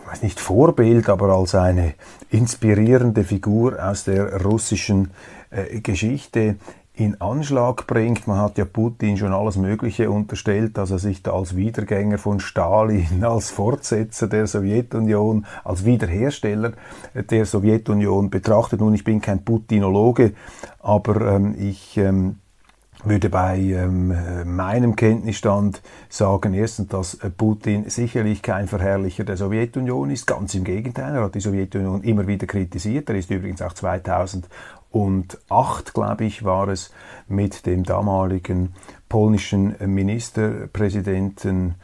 weiß 0.06 0.22
nicht 0.22 0.40
Vorbild, 0.40 1.08
aber 1.08 1.34
als 1.34 1.54
eine 1.54 1.94
inspirierende 2.30 3.24
Figur 3.24 3.82
aus 3.82 4.04
der 4.04 4.42
russischen 4.42 5.10
äh, 5.50 5.80
Geschichte 5.80 6.56
in 6.96 7.20
Anschlag 7.20 7.86
bringt. 7.86 8.26
Man 8.26 8.38
hat 8.38 8.56
ja 8.56 8.64
Putin 8.64 9.18
schon 9.18 9.32
alles 9.32 9.56
Mögliche 9.56 10.10
unterstellt, 10.10 10.78
dass 10.78 10.90
er 10.90 10.98
sich 10.98 11.22
da 11.22 11.34
als 11.34 11.54
Wiedergänger 11.54 12.16
von 12.16 12.40
Stalin, 12.40 13.06
als 13.22 13.50
Fortsetzer 13.50 14.26
der 14.28 14.46
Sowjetunion, 14.46 15.46
als 15.62 15.84
Wiederhersteller 15.84 16.72
der 17.14 17.44
Sowjetunion 17.44 18.30
betrachtet. 18.30 18.80
Nun, 18.80 18.94
ich 18.94 19.04
bin 19.04 19.20
kein 19.20 19.44
Putinologe, 19.44 20.32
aber 20.80 21.36
ähm, 21.36 21.54
ich 21.58 21.98
ähm, 21.98 22.36
würde 23.04 23.28
bei 23.28 23.58
ähm, 23.58 24.56
meinem 24.56 24.96
Kenntnisstand 24.96 25.82
sagen, 26.08 26.54
erstens, 26.54 26.88
dass 26.88 27.18
Putin 27.36 27.90
sicherlich 27.90 28.40
kein 28.40 28.68
Verherrlicher 28.68 29.24
der 29.24 29.36
Sowjetunion 29.36 30.10
ist, 30.10 30.26
ganz 30.26 30.54
im 30.54 30.64
Gegenteil, 30.64 31.14
er 31.14 31.24
hat 31.24 31.34
die 31.34 31.40
Sowjetunion 31.40 32.02
immer 32.02 32.26
wieder 32.26 32.46
kritisiert, 32.46 33.10
er 33.10 33.16
ist 33.16 33.30
übrigens 33.30 33.60
auch 33.60 33.74
2000 33.74 34.48
und 34.96 35.38
acht, 35.50 35.92
glaube 35.92 36.24
ich, 36.24 36.42
war 36.42 36.68
es 36.68 36.90
mit 37.28 37.66
dem 37.66 37.84
damaligen 37.84 38.72
polnischen 39.10 39.76
Ministerpräsidenten 39.84 41.74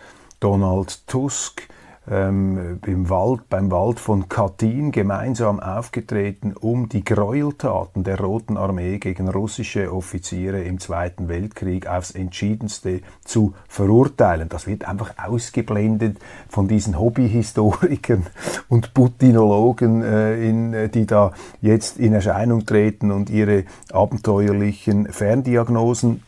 Donald 0.40 1.06
Tusk 1.06 1.68
ähm, 2.10 2.80
im 2.86 3.08
Wald, 3.10 3.48
beim 3.48 3.70
Wald 3.70 4.00
von 4.00 4.28
Katyn 4.28 4.90
gemeinsam 4.90 5.60
aufgetreten, 5.60 6.54
um 6.58 6.88
die 6.88 7.04
Gräueltaten 7.04 8.02
der 8.02 8.18
Roten 8.18 8.56
Armee 8.56 8.98
gegen 8.98 9.28
russische 9.28 9.92
Offiziere 9.92 10.62
im 10.62 10.80
Zweiten 10.80 11.28
Weltkrieg 11.28 11.86
aufs 11.86 12.10
entschiedenste 12.10 13.02
zu 13.24 13.54
verurteilen. 13.68 14.48
Das 14.48 14.66
wird 14.66 14.88
einfach 14.88 15.14
ausgeblendet 15.22 16.18
von 16.48 16.66
diesen 16.66 16.98
Hobbyhistorikern 16.98 18.26
und 18.68 18.94
Putinologen, 18.94 20.02
äh, 20.02 20.48
in, 20.48 20.90
die 20.90 21.06
da 21.06 21.32
jetzt 21.60 21.98
in 21.98 22.12
Erscheinung 22.12 22.66
treten 22.66 23.12
und 23.12 23.30
ihre 23.30 23.64
abenteuerlichen 23.92 25.06
Ferndiagnosen 25.06 26.22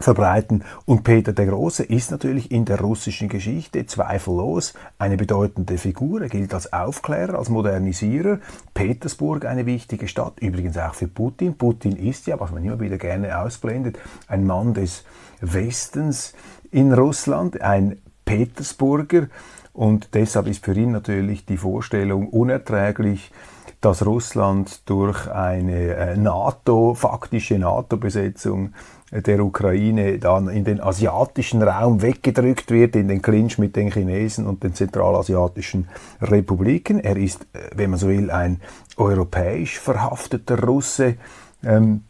verbreiten. 0.00 0.64
Und 0.84 1.04
Peter 1.04 1.32
der 1.32 1.46
Große 1.46 1.82
ist 1.84 2.10
natürlich 2.10 2.50
in 2.50 2.64
der 2.64 2.80
russischen 2.80 3.28
Geschichte 3.28 3.86
zweifellos 3.86 4.74
eine 4.98 5.16
bedeutende 5.16 5.78
Figur. 5.78 6.22
Er 6.22 6.28
gilt 6.28 6.54
als 6.54 6.72
Aufklärer, 6.72 7.38
als 7.38 7.48
Modernisierer. 7.48 8.38
Petersburg 8.74 9.44
eine 9.44 9.66
wichtige 9.66 10.08
Stadt, 10.08 10.40
übrigens 10.40 10.76
auch 10.78 10.94
für 10.94 11.08
Putin. 11.08 11.54
Putin 11.56 11.96
ist 11.96 12.26
ja, 12.26 12.38
was 12.40 12.50
man 12.50 12.64
immer 12.64 12.80
wieder 12.80 12.98
gerne 12.98 13.38
ausblendet, 13.38 13.98
ein 14.28 14.46
Mann 14.46 14.74
des 14.74 15.04
Westens 15.40 16.34
in 16.70 16.92
Russland, 16.92 17.60
ein 17.60 17.98
Petersburger. 18.24 19.28
Und 19.72 20.14
deshalb 20.14 20.48
ist 20.48 20.64
für 20.64 20.74
ihn 20.74 20.92
natürlich 20.92 21.46
die 21.46 21.56
Vorstellung 21.56 22.28
unerträglich, 22.28 23.32
dass 23.82 24.06
Russland 24.06 24.88
durch 24.88 25.28
eine 25.30 25.94
äh, 25.94 26.16
NATO, 26.16 26.94
faktische 26.94 27.58
NATO-Besetzung 27.58 28.72
der 29.12 29.44
Ukraine 29.44 30.18
dann 30.18 30.48
in 30.48 30.64
den 30.64 30.80
asiatischen 30.80 31.62
Raum 31.62 32.00
weggedrückt 32.00 32.70
wird, 32.70 32.96
in 32.96 33.08
den 33.08 33.20
Clinch 33.20 33.58
mit 33.58 33.76
den 33.76 33.92
Chinesen 33.92 34.46
und 34.46 34.62
den 34.62 34.74
zentralasiatischen 34.74 35.88
Republiken. 36.22 36.98
Er 37.00 37.16
ist, 37.16 37.42
äh, 37.52 37.58
wenn 37.74 37.90
man 37.90 37.98
so 37.98 38.08
will, 38.08 38.30
ein 38.30 38.60
europäisch 38.96 39.78
verhafteter 39.78 40.62
Russe. 40.62 41.16
Ähm, 41.62 42.04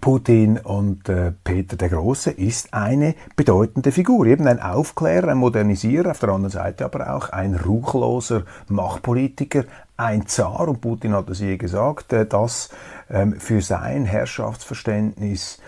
Putin 0.00 0.58
und 0.58 1.08
äh, 1.08 1.32
Peter 1.44 1.76
der 1.76 1.88
Große 1.88 2.30
ist 2.30 2.72
eine 2.74 3.14
bedeutende 3.36 3.92
Figur, 3.92 4.26
eben 4.26 4.46
ein 4.46 4.60
Aufklärer, 4.60 5.28
ein 5.28 5.38
Modernisierer, 5.38 6.10
auf 6.12 6.18
der 6.18 6.30
anderen 6.30 6.50
Seite 6.50 6.84
aber 6.84 7.14
auch 7.14 7.28
ein 7.30 7.54
ruchloser 7.54 8.44
Machtpolitiker, 8.68 9.64
ein 9.96 10.26
Zar, 10.26 10.68
und 10.68 10.80
Putin 10.80 11.14
hat 11.14 11.28
es 11.30 11.40
je 11.40 11.56
gesagt, 11.56 12.12
äh, 12.12 12.26
dass 12.26 12.70
ähm, 13.10 13.38
für 13.38 13.60
sein 13.60 14.04
Herrschaftsverständnis 14.04 15.58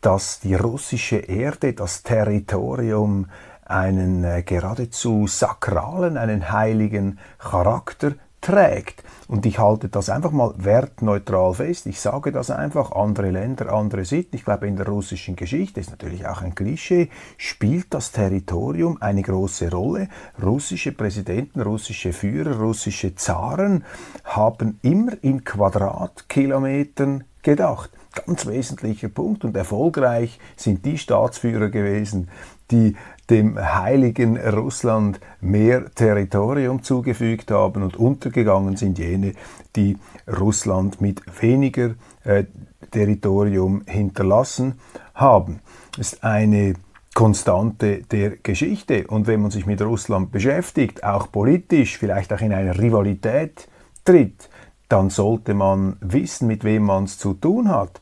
dass 0.00 0.40
die 0.40 0.54
russische 0.54 1.16
Erde, 1.16 1.74
das 1.74 2.02
Territorium, 2.02 3.26
einen 3.64 4.24
äh, 4.24 4.42
geradezu 4.42 5.26
sakralen, 5.26 6.16
einen 6.16 6.50
heiligen 6.50 7.18
Charakter 7.38 8.12
trägt. 8.40 9.02
Und 9.28 9.46
ich 9.46 9.58
halte 9.58 9.88
das 9.88 10.10
einfach 10.10 10.32
mal 10.32 10.54
wertneutral 10.56 11.54
fest. 11.54 11.86
Ich 11.86 12.00
sage 12.00 12.32
das 12.32 12.50
einfach, 12.50 12.92
andere 12.92 13.30
Länder, 13.30 13.72
andere 13.72 14.04
Sitten. 14.04 14.36
Ich 14.36 14.44
glaube, 14.44 14.66
in 14.66 14.76
der 14.76 14.86
russischen 14.86 15.36
Geschichte 15.36 15.80
ist 15.80 15.90
natürlich 15.90 16.26
auch 16.26 16.42
ein 16.42 16.54
Klischee, 16.54 17.10
spielt 17.36 17.94
das 17.94 18.12
Territorium 18.12 18.98
eine 19.00 19.22
große 19.22 19.70
Rolle. 19.70 20.08
Russische 20.42 20.92
Präsidenten, 20.92 21.60
russische 21.60 22.12
Führer, 22.12 22.58
russische 22.58 23.14
Zaren 23.14 23.84
haben 24.24 24.78
immer 24.82 25.12
in 25.22 25.44
Quadratkilometern 25.44 27.24
gedacht 27.42 27.90
ganz 28.26 28.46
wesentlicher 28.46 29.08
Punkt 29.08 29.44
und 29.44 29.56
erfolgreich 29.56 30.38
sind 30.56 30.84
die 30.84 30.98
Staatsführer 30.98 31.68
gewesen, 31.68 32.28
die 32.70 32.96
dem 33.30 33.58
heiligen 33.58 34.36
Russland 34.36 35.20
mehr 35.40 35.90
Territorium 35.94 36.82
zugefügt 36.82 37.50
haben 37.50 37.82
und 37.82 37.96
untergegangen 37.96 38.76
sind 38.76 38.98
jene, 38.98 39.34
die 39.76 39.96
Russland 40.28 41.00
mit 41.00 41.22
weniger 41.40 41.94
äh, 42.24 42.44
Territorium 42.90 43.82
hinterlassen 43.86 44.74
haben. 45.14 45.60
Das 45.96 46.12
ist 46.12 46.24
eine 46.24 46.74
Konstante 47.14 48.02
der 48.10 48.36
Geschichte. 48.36 49.06
Und 49.06 49.26
wenn 49.26 49.42
man 49.42 49.50
sich 49.50 49.66
mit 49.66 49.82
Russland 49.82 50.30
beschäftigt, 50.32 51.04
auch 51.04 51.30
politisch, 51.30 51.98
vielleicht 51.98 52.32
auch 52.32 52.40
in 52.40 52.52
eine 52.52 52.78
Rivalität 52.78 53.68
tritt, 54.04 54.48
dann 54.88 55.10
sollte 55.10 55.54
man 55.54 55.96
wissen, 56.00 56.48
mit 56.48 56.64
wem 56.64 56.84
man 56.84 57.04
es 57.04 57.18
zu 57.18 57.34
tun 57.34 57.68
hat. 57.68 58.00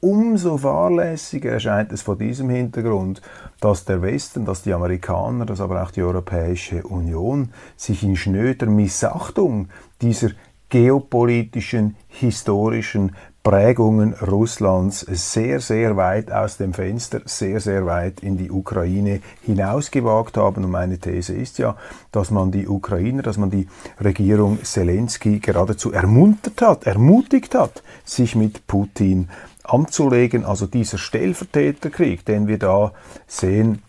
Umso 0.00 0.58
fahrlässiger 0.58 1.52
erscheint 1.52 1.90
es 1.90 2.02
vor 2.02 2.16
diesem 2.16 2.50
Hintergrund, 2.50 3.22
dass 3.60 3.84
der 3.86 4.02
Westen, 4.02 4.44
dass 4.44 4.62
die 4.62 4.74
Amerikaner, 4.74 5.46
dass 5.46 5.60
aber 5.60 5.82
auch 5.82 5.90
die 5.90 6.02
Europäische 6.02 6.82
Union 6.82 7.50
sich 7.76 8.02
in 8.02 8.14
schnöder 8.14 8.66
Missachtung 8.66 9.68
dieser 10.02 10.30
geopolitischen, 10.68 11.96
historischen 12.08 13.12
Prägungen 13.46 14.12
Russlands 14.14 15.00
sehr, 15.08 15.60
sehr 15.60 15.96
weit 15.96 16.32
aus 16.32 16.56
dem 16.56 16.74
Fenster, 16.74 17.20
sehr, 17.26 17.60
sehr 17.60 17.86
weit 17.86 18.18
in 18.18 18.36
die 18.36 18.50
Ukraine 18.50 19.20
hinausgewagt 19.42 20.36
haben. 20.36 20.64
Und 20.64 20.72
meine 20.72 20.98
These 20.98 21.32
ist 21.32 21.58
ja, 21.58 21.76
dass 22.10 22.32
man 22.32 22.50
die 22.50 22.66
Ukrainer, 22.66 23.22
dass 23.22 23.36
man 23.36 23.50
die 23.50 23.68
Regierung 24.02 24.58
Zelensky 24.64 25.38
geradezu 25.38 25.92
ermuntert 25.92 26.60
hat, 26.60 26.88
ermutigt 26.88 27.54
hat, 27.54 27.84
sich 28.04 28.34
mit 28.34 28.66
Putin 28.66 29.28
anzulegen. 29.70 30.44
Also 30.44 30.66
dieser 30.66 30.98
Stellvertreterkrieg, 30.98 32.24
den 32.24 32.48
wir 32.48 32.58
da 32.58 32.92
sehen, 33.26 33.82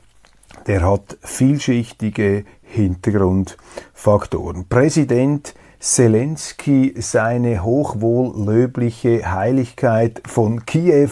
der 0.65 0.89
hat 0.89 1.17
vielschichtige 1.21 2.45
Hintergrundfaktoren. 2.63 4.67
Präsident 4.67 5.53
Zelensky 5.79 6.95
seine 6.97 7.63
hochwohllöbliche 7.63 9.31
Heiligkeit 9.31 10.23
von 10.25 10.65
Kiew 10.65 11.11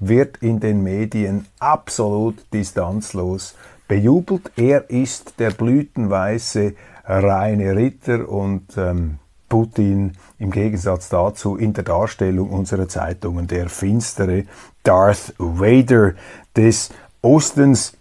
wird 0.00 0.38
in 0.38 0.58
den 0.58 0.82
Medien 0.82 1.46
absolut 1.60 2.44
distanzlos 2.52 3.54
bejubelt. 3.86 4.50
Er 4.56 4.90
ist 4.90 5.38
der 5.38 5.52
blütenweiße 5.52 6.74
reine 7.04 7.76
Ritter 7.76 8.28
und 8.28 8.76
ähm, 8.76 9.20
Putin 9.50 10.12
im 10.38 10.50
Gegensatz 10.50 11.10
dazu 11.10 11.56
in 11.56 11.74
der 11.74 11.84
Darstellung 11.84 12.48
unserer 12.48 12.88
Zeitungen 12.88 13.46
der 13.46 13.68
finstere 13.68 14.44
Darth 14.82 15.34
Vader 15.36 16.14
des 16.56 16.88
Ostens. 17.20 17.92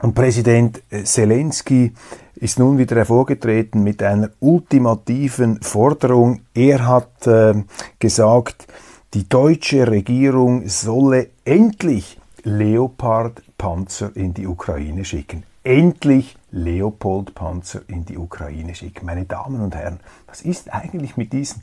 Und 0.00 0.14
Präsident 0.14 0.82
Zelensky 1.02 1.92
ist 2.36 2.58
nun 2.58 2.78
wieder 2.78 2.96
hervorgetreten 2.96 3.82
mit 3.82 4.02
einer 4.02 4.30
ultimativen 4.40 5.60
Forderung. 5.62 6.42
Er 6.54 6.86
hat 6.86 7.26
äh, 7.26 7.54
gesagt, 7.98 8.66
die 9.14 9.28
deutsche 9.28 9.88
Regierung 9.88 10.68
solle 10.68 11.28
endlich 11.44 12.18
Leopard-Panzer 12.42 14.14
in 14.14 14.34
die 14.34 14.46
Ukraine 14.46 15.04
schicken. 15.04 15.44
Endlich 15.62 16.36
Leopold-Panzer 16.54 17.82
in 17.88 18.04
die 18.04 18.16
Ukraine 18.16 18.74
schicken. 18.74 19.06
Meine 19.06 19.24
Damen 19.24 19.60
und 19.60 19.74
Herren, 19.74 20.00
was 20.26 20.40
ist 20.40 20.72
eigentlich 20.72 21.16
mit 21.16 21.32
diesen 21.32 21.62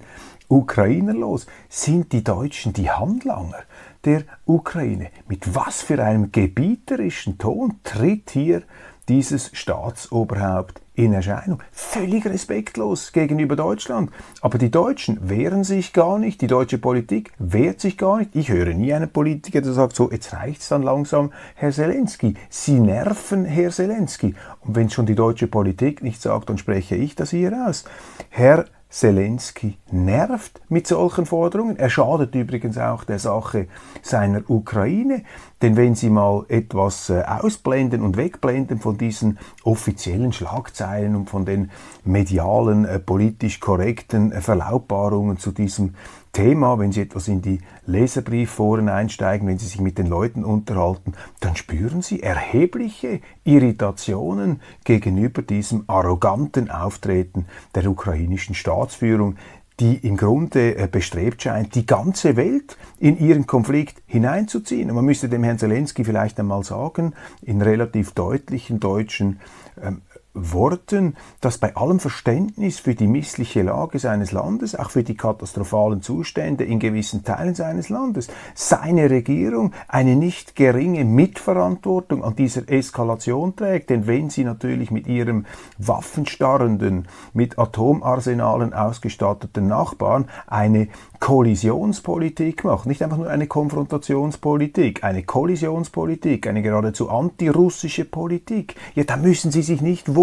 Ukrainer 0.49 1.13
los? 1.13 1.47
Sind 1.69 2.11
die 2.11 2.23
Deutschen 2.23 2.73
die 2.73 2.91
Handlanger 2.91 3.63
der 4.03 4.23
Ukraine? 4.45 5.09
Mit 5.27 5.55
was 5.55 5.81
für 5.81 6.03
einem 6.03 6.31
gebieterischen 6.31 7.37
Ton 7.37 7.79
tritt 7.83 8.31
hier 8.31 8.63
dieses 9.07 9.49
Staatsoberhaupt 9.53 10.80
in 10.93 11.13
Erscheinung. 11.13 11.61
Völlig 11.71 12.25
respektlos 12.25 13.11
gegenüber 13.11 13.55
Deutschland. 13.55 14.11
Aber 14.41 14.57
die 14.57 14.71
Deutschen 14.71 15.29
wehren 15.29 15.63
sich 15.63 15.93
gar 15.93 16.19
nicht, 16.19 16.41
die 16.41 16.47
deutsche 16.47 16.77
Politik 16.77 17.31
wehrt 17.39 17.79
sich 17.79 17.97
gar 17.97 18.17
nicht. 18.17 18.35
Ich 18.35 18.49
höre 18.49 18.73
nie 18.73 18.93
einen 18.93 19.09
Politiker, 19.09 19.61
der 19.61 19.73
sagt, 19.73 19.95
so, 19.95 20.11
jetzt 20.11 20.33
reicht's 20.33 20.69
dann 20.69 20.83
langsam, 20.83 21.31
Herr 21.55 21.71
Zelensky. 21.71 22.35
Sie 22.49 22.79
nerven 22.79 23.45
Herr 23.45 23.71
Zelensky. 23.71 24.35
Und 24.61 24.75
wenn 24.75 24.89
schon 24.89 25.05
die 25.05 25.15
deutsche 25.15 25.47
Politik 25.47 26.03
nicht 26.03 26.21
sagt, 26.21 26.49
dann 26.49 26.57
spreche 26.57 26.95
ich 26.95 27.15
das 27.15 27.29
hier 27.31 27.67
aus. 27.67 27.85
Herr 28.29 28.65
Zelensky 28.91 29.77
nervt 29.89 30.61
mit 30.67 30.85
solchen 30.85 31.25
Forderungen. 31.25 31.77
Er 31.77 31.89
schadet 31.89 32.35
übrigens 32.35 32.77
auch 32.77 33.05
der 33.05 33.19
Sache 33.19 33.67
seiner 34.01 34.47
Ukraine, 34.49 35.23
denn 35.61 35.77
wenn 35.77 35.95
Sie 35.95 36.09
mal 36.09 36.45
etwas 36.49 37.09
äh, 37.09 37.23
ausblenden 37.25 38.01
und 38.01 38.17
wegblenden 38.17 38.79
von 38.79 38.97
diesen 38.97 39.39
offiziellen 39.63 40.33
Schlagzeilen 40.33 41.15
und 41.15 41.29
von 41.29 41.45
den 41.45 41.71
medialen, 42.03 42.83
äh, 42.83 42.99
politisch 42.99 43.61
korrekten 43.61 44.33
äh, 44.33 44.41
Verlautbarungen 44.41 45.37
zu 45.37 45.51
diesem 45.51 45.95
Thema, 46.33 46.79
wenn 46.79 46.91
Sie 46.91 47.01
etwas 47.01 47.27
in 47.27 47.41
die 47.41 47.59
Leserbriefforen 47.85 48.87
einsteigen, 48.87 49.47
wenn 49.47 49.57
Sie 49.57 49.67
sich 49.67 49.81
mit 49.81 49.97
den 49.97 50.07
Leuten 50.07 50.45
unterhalten, 50.45 51.13
dann 51.41 51.55
spüren 51.55 52.01
Sie 52.01 52.23
erhebliche 52.23 53.19
Irritationen 53.43 54.61
gegenüber 54.85 55.41
diesem 55.41 55.83
arroganten 55.87 56.69
Auftreten 56.69 57.45
der 57.75 57.85
ukrainischen 57.87 58.55
Staatsführung, 58.55 59.35
die 59.81 59.95
im 59.95 60.15
Grunde 60.15 60.77
äh, 60.77 60.87
bestrebt 60.87 61.41
scheint, 61.41 61.73
die 61.73 61.87
ganze 61.87 62.37
Welt 62.37 62.77
in 62.99 63.17
ihren 63.17 63.47
Konflikt 63.47 64.01
hineinzuziehen. 64.05 64.89
Und 64.89 64.95
man 64.95 65.05
müsste 65.05 65.27
dem 65.27 65.43
Herrn 65.43 65.57
Zelensky 65.57 66.03
vielleicht 66.05 66.39
einmal 66.39 66.63
sagen, 66.63 67.13
in 67.41 67.61
relativ 67.61 68.11
deutlichen 68.11 68.79
deutschen 68.79 69.39
ähm, 69.81 70.01
Worten, 70.33 71.15
dass 71.41 71.57
bei 71.57 71.75
allem 71.75 71.99
Verständnis 71.99 72.79
für 72.79 72.95
die 72.95 73.07
missliche 73.07 73.63
Lage 73.63 73.99
seines 73.99 74.31
Landes, 74.31 74.75
auch 74.75 74.89
für 74.89 75.03
die 75.03 75.17
katastrophalen 75.17 76.01
Zustände 76.01 76.63
in 76.63 76.79
gewissen 76.79 77.25
Teilen 77.25 77.53
seines 77.53 77.89
Landes, 77.89 78.29
seine 78.55 79.09
Regierung 79.09 79.73
eine 79.89 80.15
nicht 80.15 80.55
geringe 80.55 81.03
Mitverantwortung 81.03 82.23
an 82.23 82.37
dieser 82.37 82.69
Eskalation 82.69 83.57
trägt. 83.57 83.89
Denn 83.89 84.07
wenn 84.07 84.29
sie 84.29 84.45
natürlich 84.45 84.89
mit 84.89 85.05
ihrem 85.05 85.45
waffenstarrenden, 85.77 87.09
mit 87.33 87.59
Atomarsenalen 87.59 88.73
ausgestatteten 88.73 89.67
Nachbarn 89.67 90.29
eine 90.47 90.87
Kollisionspolitik 91.19 92.63
macht, 92.63 92.85
nicht 92.85 93.03
einfach 93.03 93.17
nur 93.17 93.29
eine 93.29 93.47
Konfrontationspolitik, 93.47 95.03
eine 95.03 95.23
Kollisionspolitik, 95.23 96.47
eine 96.47 96.61
geradezu 96.61 97.09
antirussische 97.09 98.05
Politik, 98.05 98.75
ja, 98.95 99.03
da 99.03 99.17
müssen 99.17 99.51
Sie 99.51 99.61
sich 99.61 99.81
nicht 99.81 100.07
wundern, 100.07 100.20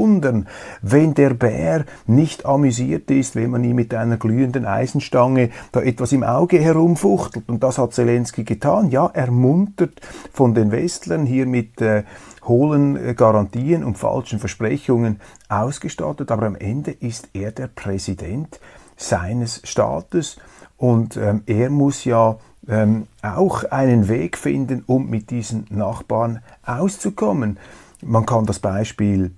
wenn 0.83 1.15
der 1.15 1.35
Bär 1.35 1.85
nicht 2.07 2.47
amüsiert 2.47 3.11
ist, 3.11 3.37
wenn 3.37 3.51
man 3.51 3.65
ihm 3.65 3.77
mit 3.77 3.95
einer 3.95 4.17
glühenden 4.17 4.65
Eisenstange 4.65 5.51
da 5.73 5.81
etwas 5.81 6.13
im 6.13 6.23
Auge 6.23 6.59
herumfuchtelt. 6.59 7.49
Und 7.49 7.63
das 7.63 7.79
hat 7.79 7.95
Zelensky 7.95 8.45
getan. 8.45 8.91
Ja, 8.91 9.07
ermuntert 9.07 10.01
von 10.33 10.55
den 10.55 10.71
Westlern 10.71 11.27
hier 11.27 11.47
mit 11.47 11.81
äh, 11.81 12.05
hohlen 12.45 12.97
äh, 12.97 13.15
Garantien 13.15 13.85
und 13.85 13.99
falschen 13.99 14.39
Versprechungen 14.39 15.21
ausgestattet. 15.49 16.31
Aber 16.31 16.47
am 16.47 16.57
Ende 16.57 16.91
ist 16.91 17.31
er 17.33 17.53
der 17.53 17.69
Präsident 17.69 18.61
seines 18.97 19.61
Staates 19.65 20.37
und 20.77 21.17
ähm, 21.17 21.43
er 21.47 21.71
muss 21.71 22.05
ja 22.05 22.39
ähm, 22.69 23.07
auch 23.23 23.65
einen 23.65 24.09
Weg 24.09 24.37
finden, 24.37 24.85
um 24.87 25.09
mit 25.09 25.31
diesen 25.31 25.67
Nachbarn 25.71 26.41
auszukommen. 26.65 27.59
Man 28.03 28.27
kann 28.27 28.47
das 28.47 28.59
Beispiel 28.59 29.33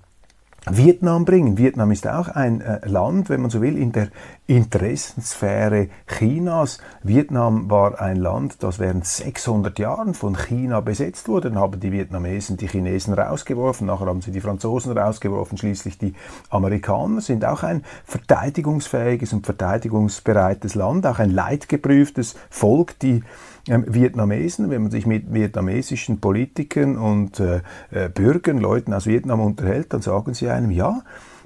Vietnam 0.69 1.25
bringen. 1.25 1.57
Vietnam 1.57 1.91
ist 1.91 2.07
auch 2.07 2.27
ein 2.27 2.61
äh, 2.61 2.87
Land, 2.87 3.29
wenn 3.29 3.41
man 3.41 3.49
so 3.49 3.61
will, 3.61 3.77
in 3.77 3.91
der 3.91 4.09
Interessensphäre 4.47 5.87
Chinas. 6.07 6.79
Vietnam 7.03 7.69
war 7.69 8.01
ein 8.01 8.17
Land, 8.17 8.63
das 8.63 8.79
während 8.79 9.05
600 9.05 9.79
Jahren 9.79 10.13
von 10.13 10.35
China 10.35 10.81
besetzt 10.81 11.29
wurde. 11.29 11.49
Dann 11.49 11.59
haben 11.59 11.79
die 11.79 11.91
Vietnamesen 11.91 12.57
die 12.57 12.67
Chinesen 12.67 13.13
rausgeworfen, 13.13 13.87
nachher 13.87 14.07
haben 14.07 14.21
sie 14.21 14.31
die 14.31 14.41
Franzosen 14.41 14.97
rausgeworfen, 14.97 15.57
schließlich 15.57 15.97
die 15.97 16.15
Amerikaner 16.49 17.21
sind 17.21 17.45
auch 17.45 17.63
ein 17.63 17.83
verteidigungsfähiges 18.03 19.31
und 19.31 19.45
verteidigungsbereites 19.45 20.75
Land, 20.75 21.05
auch 21.05 21.19
ein 21.19 21.29
leidgeprüftes 21.29 22.35
Volk, 22.49 22.99
die 22.99 23.23
ähm, 23.69 23.85
Vietnamesen, 23.87 24.69
wenn 24.69 24.81
man 24.81 24.91
sich 24.91 25.05
mit 25.05 25.33
vietnamesischen 25.33 26.19
Politikern 26.19 26.97
und 26.97 27.39
äh, 27.39 27.61
äh, 27.91 28.09
Bürgern, 28.09 28.57
Leuten 28.57 28.93
aus 28.93 29.05
Vietnam 29.05 29.39
unterhält, 29.39 29.93
dann 29.93 30.01
sagen 30.01 30.33
sie 30.33 30.49
einem, 30.49 30.71
ja, 30.71 31.03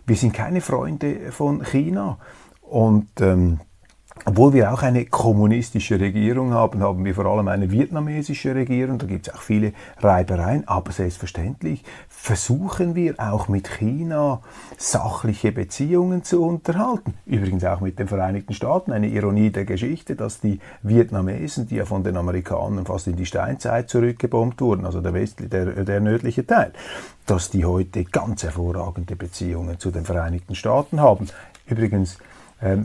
wir 0.07 0.15
sind 0.15 0.33
keine 0.33 0.61
Freunde 0.61 1.31
von 1.31 1.63
China. 1.63 2.17
Und 2.69 3.09
ähm, 3.21 3.59
obwohl 4.27 4.53
wir 4.53 4.73
auch 4.73 4.81
eine 4.81 5.05
kommunistische 5.05 5.99
Regierung 5.99 6.51
haben, 6.51 6.81
haben 6.81 7.05
wir 7.05 7.13
vor 7.13 7.25
allem 7.25 7.47
eine 7.47 7.69
vietnamesische 7.69 8.55
Regierung. 8.55 8.97
Da 8.97 9.05
gibt 9.05 9.27
es 9.27 9.33
auch 9.33 9.41
viele 9.41 9.73
Reibereien. 9.99 10.67
Aber 10.67 10.91
selbstverständlich 10.91 11.83
versuchen 12.07 12.95
wir 12.95 13.19
auch 13.19 13.49
mit 13.49 13.67
China 13.67 14.41
sachliche 14.77 15.51
Beziehungen 15.51 16.23
zu 16.23 16.43
unterhalten. 16.43 17.13
Übrigens 17.27 17.65
auch 17.65 17.81
mit 17.81 17.99
den 17.99 18.07
Vereinigten 18.07 18.53
Staaten. 18.53 18.93
Eine 18.93 19.09
Ironie 19.09 19.51
der 19.51 19.65
Geschichte, 19.65 20.15
dass 20.15 20.39
die 20.39 20.59
Vietnamesen, 20.81 21.67
die 21.67 21.75
ja 21.75 21.85
von 21.85 22.03
den 22.03 22.17
Amerikanern 22.17 22.85
fast 22.85 23.05
in 23.05 23.17
die 23.17 23.27
Steinzeit 23.27 23.89
zurückgebombt 23.91 24.59
wurden, 24.59 24.85
also 24.85 25.01
der, 25.01 25.13
westliche, 25.13 25.49
der, 25.49 25.65
der 25.83 25.99
nördliche 25.99 26.47
Teil, 26.47 26.73
dass 27.27 27.51
die 27.51 27.65
heute 27.65 28.05
ganz 28.05 28.41
hervorragende 28.41 29.15
Beziehungen 29.15 29.77
zu 29.77 29.91
den 29.91 30.05
Vereinigten 30.05 30.55
Staaten 30.55 30.99
haben. 30.99 31.27
Übrigens, 31.67 32.17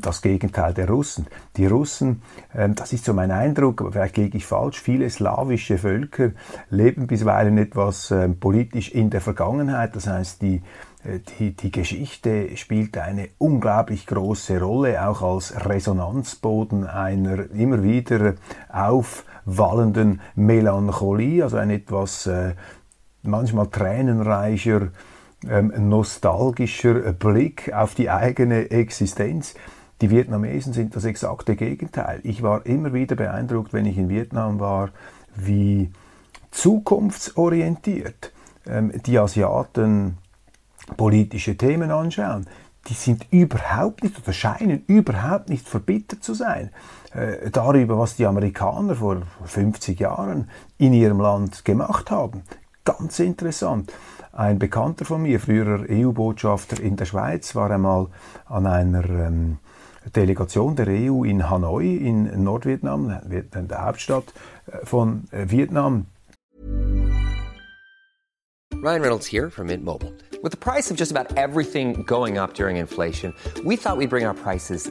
das 0.01 0.21
Gegenteil 0.21 0.75
der 0.75 0.89
Russen. 0.89 1.27
Die 1.57 1.67
Russen, 1.67 2.23
ähm, 2.55 2.75
das 2.75 2.93
ist 2.93 3.05
so 3.05 3.15
mein 3.15 3.31
Eindruck, 3.31 3.81
aber 3.81 3.93
vielleicht 3.93 4.17
liege 4.17 4.37
ich 4.37 4.47
falsch, 4.47 4.81
viele 4.81 5.09
slawische 5.09 5.79
Völker 5.79 6.33
leben 6.71 7.07
bisweilen 7.07 7.57
etwas 7.57 8.11
ähm, 8.11 8.39
politisch 8.39 8.91
in 8.91 9.11
der 9.11 9.21
Vergangenheit. 9.21 9.95
Das 9.95 10.07
heißt, 10.07 10.43
die, 10.43 10.63
äh, 11.05 11.21
die, 11.39 11.55
die 11.55 11.71
Geschichte 11.71 12.57
spielt 12.57 12.99
eine 12.99 13.29
unglaublich 13.39 14.07
große 14.07 14.61
Rolle, 14.61 15.07
auch 15.07 15.23
als 15.23 15.55
Resonanzboden 15.65 16.87
einer 16.87 17.51
immer 17.51 17.83
wieder 17.83 18.35
aufwallenden 18.69 20.21
Melancholie, 20.35 21.45
also 21.45 21.57
ein 21.57 21.71
etwas 21.71 22.27
äh, 22.27 22.55
manchmal 23.23 23.69
tränenreicher 23.69 24.89
ähm, 25.49 25.73
nostalgischer 25.89 27.13
Blick 27.13 27.73
auf 27.73 27.95
die 27.95 28.11
eigene 28.11 28.71
Existenz. 28.71 29.55
Die 30.01 30.11
Vietnamesen 30.11 30.73
sind 30.73 30.97
das 30.97 31.05
exakte 31.05 31.57
Gegenteil. 31.57 32.21
Ich 32.23 32.43
war 32.43 32.65
immer 32.67 32.93
wieder 32.93 33.17
beeindruckt, 33.17 33.73
wenn 33.73 33.87
ich 33.87 33.99
in 33.99 34.09
Vietnam 34.09 34.59
war, 34.61 34.91
wie 35.37 35.91
zukunftsorientiert 36.51 38.33
ähm, 38.67 38.93
die 39.05 39.19
Asiaten 39.19 40.19
politische 40.97 41.57
Themen 41.57 41.91
anschauen. 41.91 42.47
Die 42.89 42.95
sind 42.95 43.27
überhaupt 43.31 44.03
nicht 44.03 44.19
oder 44.19 44.33
scheinen 44.33 44.85
überhaupt 44.87 45.51
nicht 45.51 45.69
verbittert 45.69 46.25
zu 46.25 46.33
sein 46.35 46.71
äh, 47.13 47.51
darüber, 47.51 47.99
was 47.99 48.17
die 48.17 48.27
Amerikaner 48.27 48.97
vor 48.97 49.23
50 49.45 50.01
Jahren 50.01 50.49
in 50.79 50.93
ihrem 50.95 51.21
Land 51.21 51.65
gemacht 51.65 52.11
haben. 52.11 52.43
Ganz 52.85 53.19
interessant. 53.19 53.93
Ein 54.41 54.59
Bekannter 54.59 55.05
von 55.05 55.21
mir, 55.21 55.39
früherer 55.39 55.85
EU-Botschafter 55.91 56.81
in 56.81 56.97
der 56.97 57.05
Schweiz, 57.05 57.55
war 57.55 57.71
einmal 57.71 58.07
an 58.47 58.67
einer 58.67 59.05
ähm, 59.05 59.59
Delegation 60.17 60.75
der 60.77 60.87
EU 60.89 61.25
in 61.25 61.51
Hanoi 61.51 61.97
in 61.97 62.43
Nordvietnam, 62.43 63.21
der 63.29 63.85
Hauptstadt 63.85 64.33
äh, 64.67 64.87
von 64.87 65.25
äh, 65.31 65.51
Vietnam. 65.51 66.07
Ryan 68.83 69.03
Reynolds 69.03 69.27
here 69.27 69.51
from 69.51 69.67
Mint 69.67 69.85
Mobile. 69.85 70.15
With 70.43 70.53
the 70.53 70.59
price 70.59 70.91
of 70.91 70.97
just 70.97 71.15
about 71.15 71.37
everything 71.37 72.03
going 72.07 72.39
up 72.39 72.55
during 72.55 72.79
inflation, 72.79 73.35
we 73.63 73.77
thought 73.77 73.99
we'd 73.99 74.09
bring 74.09 74.25
our 74.25 74.33
prices 74.33 74.91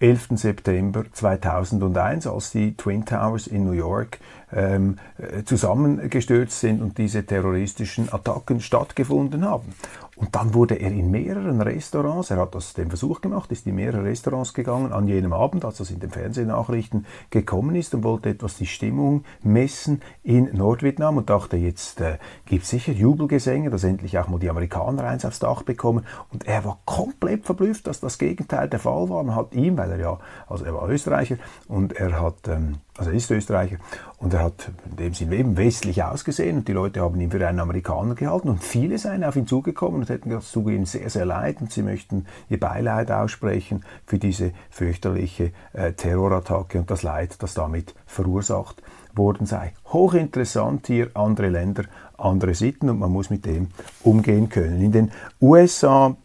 11. 0.00 0.28
September 0.36 1.04
2001, 1.12 2.26
als 2.26 2.52
die 2.52 2.76
Twin 2.76 3.04
Towers 3.04 3.46
in 3.48 3.64
New 3.64 3.72
York 3.72 4.18
ähm, 4.52 4.98
äh, 5.18 5.42
zusammengestürzt 5.44 6.60
sind 6.60 6.80
und 6.80 6.98
diese 6.98 7.26
terroristischen 7.26 8.12
Attacken 8.12 8.60
stattgefunden 8.60 9.44
haben. 9.44 9.74
Und 10.18 10.34
dann 10.34 10.52
wurde 10.52 10.74
er 10.74 10.90
in 10.90 11.12
mehreren 11.12 11.60
Restaurants, 11.60 12.32
er 12.32 12.38
hat 12.38 12.52
das 12.52 12.74
den 12.74 12.88
Versuch 12.88 13.20
gemacht, 13.20 13.52
ist 13.52 13.68
in 13.68 13.76
mehrere 13.76 14.02
Restaurants 14.02 14.52
gegangen 14.52 14.92
an 14.92 15.06
jenem 15.06 15.32
Abend, 15.32 15.64
als 15.64 15.76
das 15.76 15.92
in 15.92 16.00
den 16.00 16.10
Fernsehnachrichten 16.10 17.06
gekommen 17.30 17.76
ist 17.76 17.94
und 17.94 18.02
wollte 18.02 18.30
etwas 18.30 18.56
die 18.56 18.66
Stimmung 18.66 19.22
messen 19.44 20.02
in 20.24 20.56
Nordvietnam 20.56 21.18
und 21.18 21.30
dachte, 21.30 21.56
jetzt 21.56 22.00
äh, 22.00 22.18
gibt 22.46 22.64
es 22.64 22.70
sicher 22.70 22.90
Jubelgesänge, 22.90 23.70
dass 23.70 23.84
endlich 23.84 24.18
auch 24.18 24.26
mal 24.26 24.40
die 24.40 24.50
Amerikaner 24.50 25.04
eins 25.04 25.24
aufs 25.24 25.38
Dach 25.38 25.62
bekommen. 25.62 26.04
Und 26.32 26.48
er 26.48 26.64
war 26.64 26.80
komplett 26.84 27.46
verblüfft, 27.46 27.86
dass 27.86 28.00
das 28.00 28.18
Gegenteil 28.18 28.68
der 28.68 28.80
Fall 28.80 29.08
war. 29.08 29.22
Man 29.22 29.36
hat 29.36 29.54
ihm, 29.54 29.78
weil 29.78 29.92
er 29.92 30.00
ja, 30.00 30.18
also 30.48 30.64
er 30.64 30.74
war 30.74 30.88
Österreicher 30.88 31.36
und 31.68 31.92
er 31.92 32.20
hat 32.20 32.48
ähm, 32.48 32.78
also 32.98 33.10
er 33.10 33.16
ist 33.16 33.30
Österreicher, 33.30 33.76
und 34.18 34.34
er 34.34 34.42
hat 34.42 34.70
in 34.90 34.96
dem 34.96 35.14
Sinne 35.14 35.36
eben 35.36 35.56
westlich 35.56 36.02
ausgesehen 36.02 36.58
und 36.58 36.68
die 36.68 36.72
Leute 36.72 37.00
haben 37.00 37.20
ihn 37.20 37.30
für 37.30 37.46
einen 37.46 37.60
Amerikaner 37.60 38.16
gehalten 38.16 38.48
und 38.48 38.62
viele 38.62 38.98
seien 38.98 39.22
auf 39.22 39.36
ihn 39.36 39.46
zugekommen 39.46 40.00
und 40.00 40.08
hätten 40.08 40.28
gesagt, 40.28 40.46
es 40.46 40.52
tut 40.52 40.68
ihnen 40.68 40.84
sehr, 40.84 41.08
sehr 41.08 41.24
leid 41.24 41.60
und 41.60 41.72
sie 41.72 41.82
möchten 41.82 42.26
ihr 42.50 42.58
Beileid 42.58 43.12
aussprechen 43.12 43.84
für 44.04 44.18
diese 44.18 44.50
fürchterliche 44.70 45.52
äh, 45.72 45.92
Terrorattacke 45.92 46.80
und 46.80 46.90
das 46.90 47.04
Leid, 47.04 47.40
das 47.40 47.54
damit 47.54 47.94
verursacht 48.06 48.82
worden 49.14 49.46
sei. 49.46 49.72
Hochinteressant 49.92 50.88
hier 50.88 51.10
andere 51.14 51.48
Länder, 51.48 51.84
andere 52.16 52.54
Sitten 52.54 52.90
und 52.90 52.98
man 52.98 53.12
muss 53.12 53.30
mit 53.30 53.46
dem 53.46 53.68
umgehen 54.02 54.48
können. 54.48 54.82
In 54.82 54.92
den 54.92 55.12
USA 55.40 56.16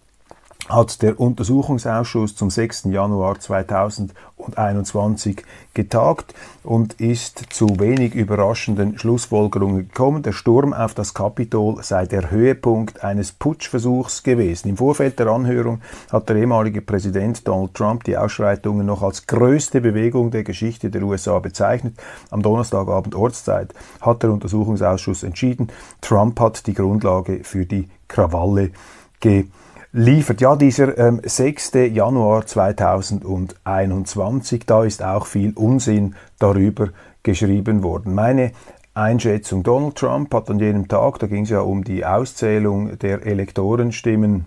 hat 0.69 1.01
der 1.01 1.19
Untersuchungsausschuss 1.19 2.35
zum 2.35 2.49
6. 2.49 2.85
Januar 2.85 3.39
2021 3.39 5.43
getagt 5.73 6.33
und 6.63 6.93
ist 7.01 7.43
zu 7.49 7.79
wenig 7.79 8.15
überraschenden 8.15 8.97
Schlussfolgerungen 8.97 9.89
gekommen. 9.89 10.23
Der 10.23 10.31
Sturm 10.31 10.73
auf 10.73 10.93
das 10.93 11.13
Kapitol 11.13 11.83
sei 11.83 12.05
der 12.05 12.31
Höhepunkt 12.31 13.03
eines 13.03 13.33
Putschversuchs 13.33 14.23
gewesen. 14.23 14.69
Im 14.69 14.77
Vorfeld 14.77 15.19
der 15.19 15.27
Anhörung 15.27 15.81
hat 16.11 16.29
der 16.29 16.37
ehemalige 16.37 16.81
Präsident 16.81 17.45
Donald 17.47 17.73
Trump 17.73 18.05
die 18.05 18.17
Ausschreitungen 18.17 18.85
noch 18.85 19.03
als 19.03 19.27
größte 19.27 19.81
Bewegung 19.81 20.31
der 20.31 20.43
Geschichte 20.43 20.89
der 20.89 21.03
USA 21.03 21.39
bezeichnet. 21.39 21.95
Am 22.31 22.41
Donnerstagabend 22.41 23.15
Ortszeit 23.15 23.73
hat 23.99 24.23
der 24.23 24.31
Untersuchungsausschuss 24.31 25.23
entschieden, 25.23 25.67
Trump 25.99 26.39
hat 26.39 26.65
die 26.67 26.73
Grundlage 26.73 27.43
für 27.43 27.65
die 27.65 27.89
Krawalle 28.07 28.71
gegeben 29.19 29.51
liefert. 29.93 30.41
Ja, 30.41 30.57
dieser 30.57 30.97
ähm, 30.97 31.21
6. 31.23 31.71
Januar 31.91 32.45
2021, 32.45 34.65
da 34.65 34.83
ist 34.83 35.01
auch 35.03 35.27
viel 35.27 35.53
Unsinn 35.53 36.15
darüber 36.39 36.89
geschrieben 37.21 37.83
worden. 37.83 38.15
Meine 38.15 38.51
Einschätzung, 38.95 39.63
Donald 39.63 39.95
Trump 39.95 40.33
hat 40.33 40.49
an 40.49 40.59
jenem 40.59 40.89
Tag, 40.89 41.19
da 41.19 41.27
ging 41.27 41.43
es 41.43 41.51
ja 41.51 41.59
um 41.61 41.83
die 41.83 42.03
Auszählung 42.05 42.97
der 42.99 43.25
Elektorenstimmen, 43.25 44.45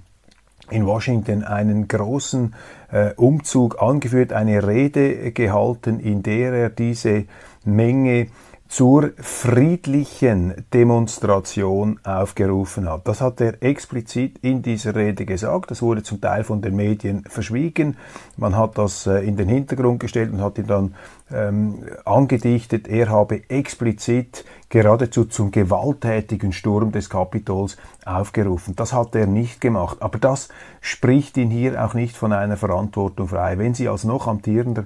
in 0.68 0.84
Washington 0.84 1.44
einen 1.44 1.86
großen 1.86 2.52
äh, 2.90 3.12
Umzug 3.14 3.80
angeführt, 3.80 4.32
eine 4.32 4.66
Rede 4.66 5.30
gehalten, 5.30 6.00
in 6.00 6.24
der 6.24 6.52
er 6.52 6.70
diese 6.70 7.26
Menge 7.64 8.26
zur 8.68 9.10
friedlichen 9.16 10.64
Demonstration 10.72 12.00
aufgerufen 12.04 12.88
hat. 12.88 13.06
Das 13.06 13.20
hat 13.20 13.40
er 13.40 13.62
explizit 13.62 14.38
in 14.42 14.62
dieser 14.62 14.94
Rede 14.94 15.24
gesagt. 15.24 15.70
Das 15.70 15.82
wurde 15.82 16.02
zum 16.02 16.20
Teil 16.20 16.44
von 16.44 16.62
den 16.62 16.74
Medien 16.74 17.24
verschwiegen. 17.28 17.96
Man 18.36 18.56
hat 18.56 18.76
das 18.78 19.06
äh, 19.06 19.20
in 19.20 19.36
den 19.36 19.48
Hintergrund 19.48 20.00
gestellt 20.00 20.32
und 20.32 20.40
hat 20.40 20.58
ihn 20.58 20.66
dann 20.66 20.94
ähm, 21.32 21.82
angedichtet, 22.04 22.86
er 22.86 23.08
habe 23.08 23.48
explizit 23.48 24.44
geradezu 24.68 25.24
zum 25.24 25.50
gewalttätigen 25.50 26.52
Sturm 26.52 26.92
des 26.92 27.10
Kapitols 27.10 27.76
aufgerufen. 28.04 28.76
Das 28.76 28.92
hat 28.92 29.14
er 29.14 29.26
nicht 29.26 29.60
gemacht. 29.60 29.98
Aber 30.00 30.18
das 30.18 30.48
spricht 30.80 31.36
ihn 31.36 31.50
hier 31.50 31.84
auch 31.84 31.94
nicht 31.94 32.16
von 32.16 32.32
einer 32.32 32.56
Verantwortung 32.56 33.28
frei. 33.28 33.58
Wenn 33.58 33.74
Sie 33.74 33.88
als 33.88 34.04
noch 34.04 34.26
amtierender 34.26 34.84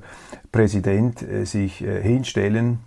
Präsident 0.53 1.23
äh, 1.23 1.45
sich 1.45 1.83
äh, 1.83 2.03
hinstellen, 2.03 2.81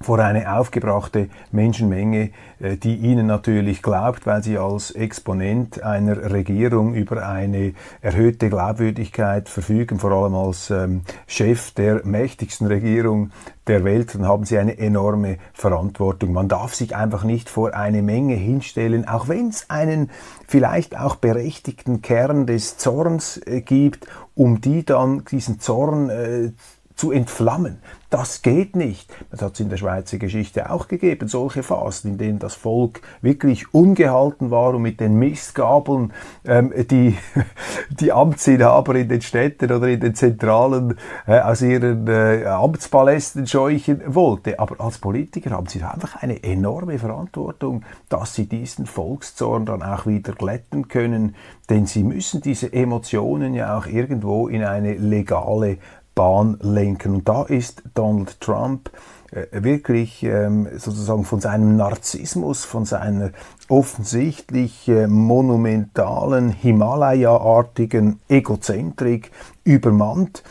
vor 0.00 0.18
eine 0.18 0.56
aufgebrachte 0.56 1.28
Menschenmenge, 1.52 2.30
äh, 2.60 2.76
die 2.76 2.96
ihnen 2.96 3.26
natürlich 3.26 3.82
glaubt, 3.82 4.26
weil 4.26 4.42
sie 4.42 4.58
als 4.58 4.90
Exponent 4.90 5.82
einer 5.82 6.30
Regierung 6.32 6.94
über 6.94 7.26
eine 7.26 7.74
erhöhte 8.00 8.48
Glaubwürdigkeit 8.48 9.48
verfügen, 9.48 9.98
vor 9.98 10.12
allem 10.12 10.34
als 10.34 10.70
ähm, 10.70 11.02
Chef 11.26 11.72
der 11.72 12.04
mächtigsten 12.04 12.66
Regierung 12.66 13.30
der 13.66 13.84
Welt, 13.84 14.14
dann 14.14 14.26
haben 14.26 14.44
sie 14.44 14.58
eine 14.58 14.78
enorme 14.78 15.38
Verantwortung. 15.54 16.32
Man 16.32 16.48
darf 16.48 16.74
sich 16.74 16.94
einfach 16.94 17.24
nicht 17.24 17.48
vor 17.48 17.74
eine 17.74 18.02
Menge 18.02 18.34
hinstellen, 18.34 19.08
auch 19.08 19.28
wenn 19.28 19.48
es 19.48 19.70
einen 19.70 20.10
vielleicht 20.46 20.98
auch 20.98 21.16
berechtigten 21.16 22.02
Kern 22.02 22.46
des 22.46 22.76
Zorns 22.76 23.40
äh, 23.46 23.62
gibt, 23.62 24.06
um 24.34 24.60
die 24.60 24.84
dann 24.84 25.24
diesen 25.24 25.60
Zorn 25.60 26.10
äh, 26.10 26.52
zu 26.94 27.10
entflammen. 27.10 27.78
Das 28.14 28.42
geht 28.42 28.76
nicht. 28.76 29.12
Das 29.32 29.42
hat 29.42 29.54
es 29.54 29.60
in 29.60 29.70
der 29.70 29.76
Schweizer 29.76 30.18
Geschichte 30.18 30.70
auch 30.70 30.86
gegeben, 30.86 31.26
solche 31.26 31.64
Phasen, 31.64 32.12
in 32.12 32.18
denen 32.18 32.38
das 32.38 32.54
Volk 32.54 33.00
wirklich 33.22 33.74
ungehalten 33.74 34.52
war 34.52 34.72
und 34.72 34.82
mit 34.82 35.00
den 35.00 35.16
Mistgabeln 35.16 36.12
ähm, 36.44 36.72
die, 36.88 37.18
die 37.90 38.12
Amtsinhaber 38.12 38.94
in 38.94 39.08
den 39.08 39.20
Städten 39.20 39.72
oder 39.72 39.88
in 39.88 39.98
den 39.98 40.14
Zentralen 40.14 40.96
äh, 41.26 41.40
aus 41.40 41.60
ihren 41.60 42.06
äh, 42.06 42.44
Amtspalästen 42.44 43.48
scheuchen 43.48 44.00
wollte. 44.06 44.60
Aber 44.60 44.80
als 44.80 44.98
Politiker 44.98 45.50
haben 45.50 45.66
sie 45.66 45.82
einfach 45.82 46.22
eine 46.22 46.40
enorme 46.44 47.00
Verantwortung, 47.00 47.84
dass 48.10 48.36
sie 48.36 48.46
diesen 48.46 48.86
Volkszorn 48.86 49.66
dann 49.66 49.82
auch 49.82 50.06
wieder 50.06 50.34
glätten 50.34 50.86
können, 50.86 51.34
denn 51.68 51.86
sie 51.86 52.04
müssen 52.04 52.42
diese 52.42 52.72
Emotionen 52.72 53.54
ja 53.54 53.76
auch 53.76 53.86
irgendwo 53.86 54.46
in 54.46 54.62
eine 54.62 54.94
legale 54.94 55.78
Bahn 56.14 56.58
lenken. 56.60 57.14
Und 57.14 57.28
da 57.28 57.42
ist 57.42 57.82
Donald 57.94 58.40
Trump 58.40 58.90
äh, 59.30 59.46
wirklich 59.52 60.22
ähm, 60.22 60.68
sozusagen 60.76 61.24
von 61.24 61.40
seinem 61.40 61.76
Narzissmus, 61.76 62.64
von 62.64 62.84
seiner 62.84 63.30
offensichtlich 63.68 64.88
äh, 64.88 65.06
monumentalen, 65.06 66.50
Himalaya-artigen 66.50 68.20
Egozentrik 68.28 69.32
übermannt 69.64 70.42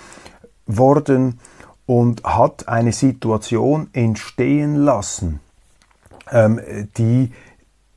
worden 0.66 1.40
und 1.86 2.24
hat 2.24 2.68
eine 2.68 2.92
Situation 2.92 3.90
entstehen 3.94 4.76
lassen, 4.76 5.40
ähm, 6.32 6.60
die 6.98 7.32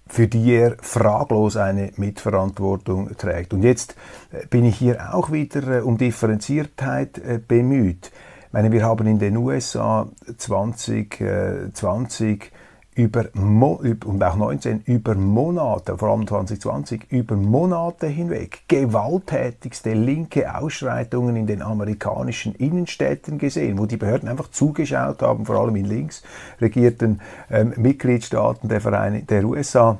für 0.08 0.28
die 0.28 0.52
er 0.52 0.76
fraglos 0.80 1.56
eine 1.56 1.90
Mitverantwortung 1.96 3.16
trägt. 3.16 3.52
Und 3.52 3.62
jetzt 3.62 3.96
äh, 4.30 4.46
bin 4.46 4.64
ich 4.64 4.76
hier 4.76 5.12
auch 5.14 5.32
wieder 5.32 5.78
äh, 5.78 5.80
um 5.80 5.98
Differenziertheit 5.98 7.18
äh, 7.18 7.40
bemüht. 7.46 8.12
Ich 8.46 8.52
meine, 8.52 8.70
wir 8.72 8.84
haben 8.84 9.06
in 9.06 9.18
den 9.18 9.36
USA 9.36 10.08
2020 10.38 12.52
über 12.96 13.26
Mo 13.34 13.82
und 14.06 14.24
auch 14.24 14.36
19 14.36 14.80
über 14.86 15.14
Monate, 15.14 15.98
vor 15.98 16.08
allem 16.08 16.26
2020, 16.26 17.12
über 17.12 17.36
Monate 17.36 18.06
hinweg 18.06 18.62
gewalttätigste 18.68 19.92
linke 19.92 20.52
Ausschreitungen 20.54 21.36
in 21.36 21.46
den 21.46 21.60
amerikanischen 21.60 22.54
Innenstädten 22.54 23.38
gesehen, 23.38 23.78
wo 23.78 23.84
die 23.84 23.98
Behörden 23.98 24.30
einfach 24.30 24.50
zugeschaut 24.50 25.20
haben, 25.20 25.44
vor 25.44 25.56
allem 25.56 25.76
in 25.76 25.84
links 25.84 26.22
regierten 26.58 27.20
ähm, 27.50 27.74
Mitgliedstaaten 27.76 28.70
der, 28.70 28.80
Vereine, 28.80 29.22
der 29.22 29.44
USA 29.44 29.98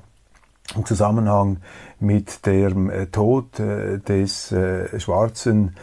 im 0.75 0.87
Zusammenhang 0.87 1.59
mit 2.01 2.47
dem 2.47 2.89
äh, 2.89 3.07
Tod 3.07 3.61
äh, 3.61 3.99
des 3.99 4.53
äh, 4.53 4.99
schwarzen 4.99 5.77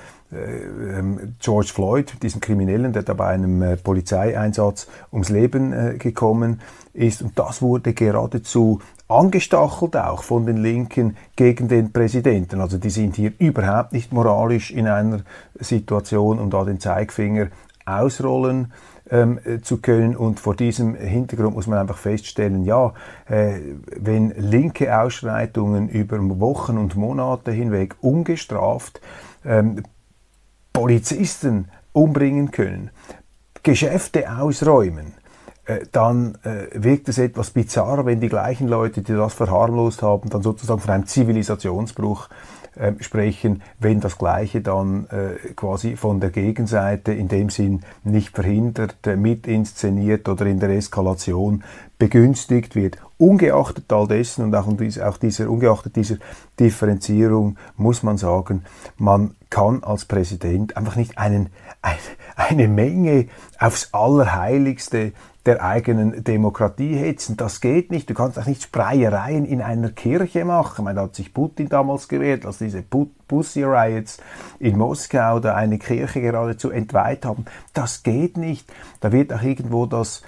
George 1.40 1.72
Floyd, 1.74 2.14
diesen 2.22 2.42
Kriminellen, 2.42 2.94
der 2.94 3.04
da 3.04 3.14
bei 3.14 3.28
einem 3.28 3.62
äh, 3.62 3.78
Polizeieinsatz 3.78 4.88
ums 5.12 5.30
Leben 5.30 5.74
äh, 5.74 5.98
gekommen 5.98 6.62
ist. 6.94 7.22
Und 7.22 7.38
das 7.38 7.62
wurde 7.62 7.94
geradezu 7.94 8.80
angestachelt 9.08 9.96
auch 9.96 10.24
von 10.24 10.46
den 10.46 10.58
Linken 10.58 11.18
gegen 11.36 11.68
den 11.68 11.92
Präsidenten. 11.92 12.62
Also 12.62 12.78
die 12.78 12.90
sind 12.90 13.16
hier 13.16 13.34
überhaupt 13.38 13.94
nicht 13.94 14.12
moralisch 14.12 14.72
in 14.72 14.88
einer 14.88 15.22
Situation, 15.60 16.40
um 16.40 16.50
da 16.50 16.64
den 16.64 16.80
Zeigfinger 16.80 17.48
ausrollen 17.86 18.72
ähm, 19.12 19.40
zu 19.62 19.78
können. 19.78 20.16
Und 20.16 20.40
vor 20.40 20.56
diesem 20.56 20.96
Hintergrund 20.96 21.56
muss 21.56 21.68
man 21.68 21.80
einfach 21.80 21.98
feststellen, 21.98 22.64
ja, 22.64 22.94
äh, 23.28 23.60
wenn 23.96 24.34
linke 24.38 24.98
Ausschreitungen 24.98 25.90
über 25.90 26.18
Wochen 26.40 26.78
und 26.78 26.96
Monate 26.96 27.52
hinweg 27.52 27.96
ungestraft 28.02 29.02
ähm, 29.46 29.84
Polizisten 30.74 31.70
umbringen 31.94 32.52
können, 32.52 32.90
Geschäfte 33.62 34.38
ausräumen, 34.38 35.14
äh, 35.66 35.86
dann 35.92 36.36
äh, 36.44 36.68
wirkt 36.74 37.08
es 37.08 37.18
etwas 37.18 37.52
bizarr, 37.52 38.06
wenn 38.06 38.20
die 38.20 38.28
gleichen 38.28 38.68
Leute, 38.68 39.02
die 39.02 39.14
das 39.14 39.34
verharmlost 39.34 40.02
haben, 40.02 40.30
dann 40.30 40.42
sozusagen 40.42 40.82
von 40.82 40.90
einem 40.90 41.06
Zivilisationsbruch 41.06 42.28
äh, 42.76 42.92
sprechen, 43.00 43.62
wenn 43.80 44.02
das 44.02 44.18
Gleiche 44.18 44.60
dann 44.60 45.08
äh, 45.08 45.54
quasi 45.56 45.96
von 45.96 46.20
der 46.20 46.32
Gegenseite 46.32 47.14
in 47.14 47.30
dem 47.30 47.50
Sinn 47.50 47.84
nicht 48.04 48.36
verhindert, 48.36 48.98
mit 49.16 49.48
inszeniert 49.48 50.28
oder 50.28 50.48
in 50.48 50.60
der 50.60 50.72
Eskalation 50.72 51.64
begünstigt 51.98 52.76
wird. 52.76 52.98
Ungeachtet 53.24 53.92
all 53.94 54.08
dessen 54.08 54.44
und 54.44 54.56
auch, 54.56 54.68
auch 54.68 55.18
dieser, 55.18 55.50
ungeachtet 55.50 55.96
dieser 55.96 56.18
Differenzierung 56.60 57.58
muss 57.78 58.04
man 58.04 58.18
sagen, 58.18 58.64
man 58.98 59.36
kann 59.50 59.84
als 59.84 60.06
Präsident 60.06 60.76
einfach 60.76 60.96
nicht 60.98 61.18
einen, 61.18 61.50
ein, 61.82 61.96
eine 62.36 62.68
Menge 62.68 63.28
aufs 63.60 63.94
Allerheiligste 63.94 65.14
der 65.46 65.64
eigenen 65.64 66.24
Demokratie 66.24 66.96
hetzen. 66.96 67.36
Das 67.38 67.62
geht 67.62 67.92
nicht. 67.92 68.10
Du 68.10 68.14
kannst 68.14 68.40
auch 68.40 68.46
nicht 68.46 68.64
Spreiereien 68.64 69.46
in 69.46 69.62
einer 69.62 69.90
Kirche 69.90 70.46
machen. 70.46 70.86
Man 70.86 70.98
hat 70.98 71.16
sich 71.16 71.34
Putin 71.34 71.70
damals 71.70 72.08
gewählt, 72.08 72.46
als 72.46 72.60
diese 72.60 72.82
Pussy 72.82 73.64
Riots 73.64 74.20
in 74.60 74.78
Moskau 74.78 75.40
da 75.40 75.56
eine 75.56 75.80
Kirche 75.80 76.22
geradezu 76.22 76.72
entweiht 76.72 77.26
haben. 77.26 77.46
Das 77.74 78.04
geht 78.04 78.38
nicht. 78.38 78.72
Da 79.02 79.12
wird 79.12 79.34
auch 79.34 79.42
irgendwo 79.42 79.86
das 79.86 80.24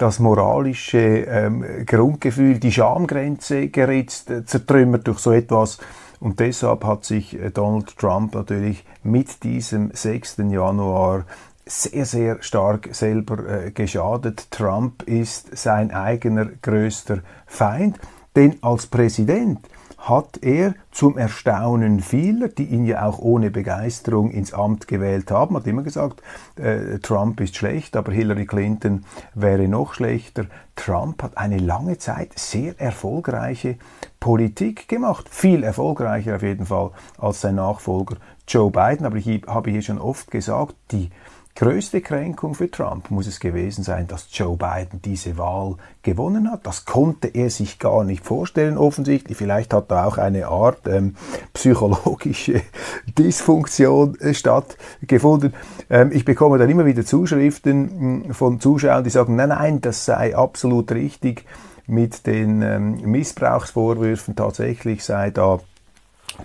das 0.00 0.18
moralische 0.18 0.98
ähm, 0.98 1.84
Grundgefühl, 1.84 2.58
die 2.58 2.72
Schamgrenze 2.72 3.68
geritzt, 3.68 4.30
äh, 4.30 4.44
zertrümmert 4.46 5.06
durch 5.06 5.18
so 5.18 5.32
etwas. 5.32 5.78
Und 6.20 6.40
deshalb 6.40 6.84
hat 6.84 7.04
sich 7.04 7.38
äh, 7.38 7.50
Donald 7.50 7.96
Trump 7.98 8.34
natürlich 8.34 8.84
mit 9.02 9.42
diesem 9.44 9.90
6. 9.92 10.38
Januar 10.48 11.24
sehr, 11.66 12.06
sehr 12.06 12.42
stark 12.42 12.88
selber 12.92 13.46
äh, 13.46 13.70
geschadet. 13.72 14.50
Trump 14.50 15.02
ist 15.02 15.56
sein 15.56 15.90
eigener 15.90 16.46
größter 16.46 17.18
Feind, 17.46 17.98
denn 18.34 18.56
als 18.62 18.86
Präsident 18.86 19.60
hat 20.00 20.38
er 20.42 20.74
zum 20.90 21.18
Erstaunen 21.18 22.00
vieler, 22.00 22.48
die 22.48 22.64
ihn 22.64 22.86
ja 22.86 23.04
auch 23.04 23.18
ohne 23.18 23.50
Begeisterung 23.50 24.30
ins 24.30 24.54
Amt 24.54 24.88
gewählt 24.88 25.30
haben, 25.30 25.56
hat 25.56 25.66
immer 25.66 25.82
gesagt, 25.82 26.22
äh, 26.56 26.98
Trump 27.00 27.40
ist 27.40 27.56
schlecht, 27.56 27.96
aber 27.96 28.10
Hillary 28.10 28.46
Clinton 28.46 29.04
wäre 29.34 29.68
noch 29.68 29.92
schlechter. 29.92 30.46
Trump 30.74 31.22
hat 31.22 31.36
eine 31.36 31.58
lange 31.58 31.98
Zeit 31.98 32.38
sehr 32.38 32.80
erfolgreiche 32.80 33.76
Politik 34.20 34.88
gemacht, 34.88 35.28
viel 35.28 35.62
erfolgreicher 35.62 36.36
auf 36.36 36.42
jeden 36.42 36.64
Fall 36.64 36.92
als 37.18 37.42
sein 37.42 37.56
Nachfolger 37.56 38.16
Joe 38.48 38.70
Biden. 38.70 39.04
Aber 39.04 39.16
ich 39.16 39.42
habe 39.46 39.70
hier 39.70 39.82
schon 39.82 39.98
oft 39.98 40.30
gesagt, 40.30 40.74
die 40.92 41.10
größte 41.54 42.00
Kränkung 42.00 42.54
für 42.54 42.70
Trump 42.70 43.10
muss 43.10 43.26
es 43.26 43.40
gewesen 43.40 43.84
sein, 43.84 44.06
dass 44.06 44.28
Joe 44.30 44.56
Biden 44.56 45.02
diese 45.02 45.36
Wahl 45.36 45.76
gewonnen 46.02 46.50
hat. 46.50 46.66
Das 46.66 46.84
konnte 46.84 47.28
er 47.28 47.50
sich 47.50 47.78
gar 47.78 48.04
nicht 48.04 48.24
vorstellen, 48.24 48.78
offensichtlich. 48.78 49.36
Vielleicht 49.36 49.74
hat 49.74 49.90
da 49.90 50.06
auch 50.06 50.18
eine 50.18 50.48
Art 50.48 50.86
ähm, 50.86 51.16
psychologische 51.52 52.62
Dysfunktion 53.18 54.18
äh, 54.20 54.34
stattgefunden. 54.34 55.54
Ähm, 55.90 56.10
ich 56.12 56.24
bekomme 56.24 56.58
dann 56.58 56.70
immer 56.70 56.86
wieder 56.86 57.04
Zuschriften 57.04 57.82
mh, 57.82 58.24
hm, 58.24 58.34
von 58.34 58.60
Zuschauern, 58.60 59.04
die 59.04 59.10
sagen, 59.10 59.36
nein, 59.36 59.50
nein, 59.50 59.80
das 59.80 60.04
sei 60.04 60.36
absolut 60.36 60.92
richtig 60.92 61.44
mit 61.86 62.26
den 62.26 62.62
ähm, 62.62 63.00
Missbrauchsvorwürfen. 63.02 64.36
Tatsächlich 64.36 65.04
sei 65.04 65.30
da 65.30 65.58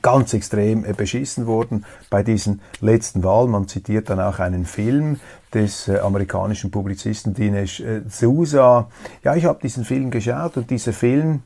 ganz 0.02 0.34
extrem 0.34 0.86
äh, 0.86 0.94
beschissen 0.94 1.48
worden 1.48 1.86
bei 2.10 2.24
diesen 2.24 2.62
letzten 2.82 3.24
Wahlen. 3.24 3.52
Man 3.52 3.68
zitiert 3.68 4.10
dann 4.10 4.20
auch 4.20 4.40
einen 4.40 4.66
Film 4.66 5.20
des 5.54 5.88
äh, 5.88 6.00
amerikanischen 6.00 6.72
Publizisten 6.72 7.34
Dinesh 7.34 7.80
äh, 7.80 8.02
Sousa. 8.10 8.90
Ja, 9.24 9.36
ich 9.36 9.46
habe 9.46 9.60
diesen 9.62 9.86
Film 9.86 10.12
geschaut 10.12 10.58
und 10.58 10.70
dieser 10.70 10.94
Film 10.94 11.42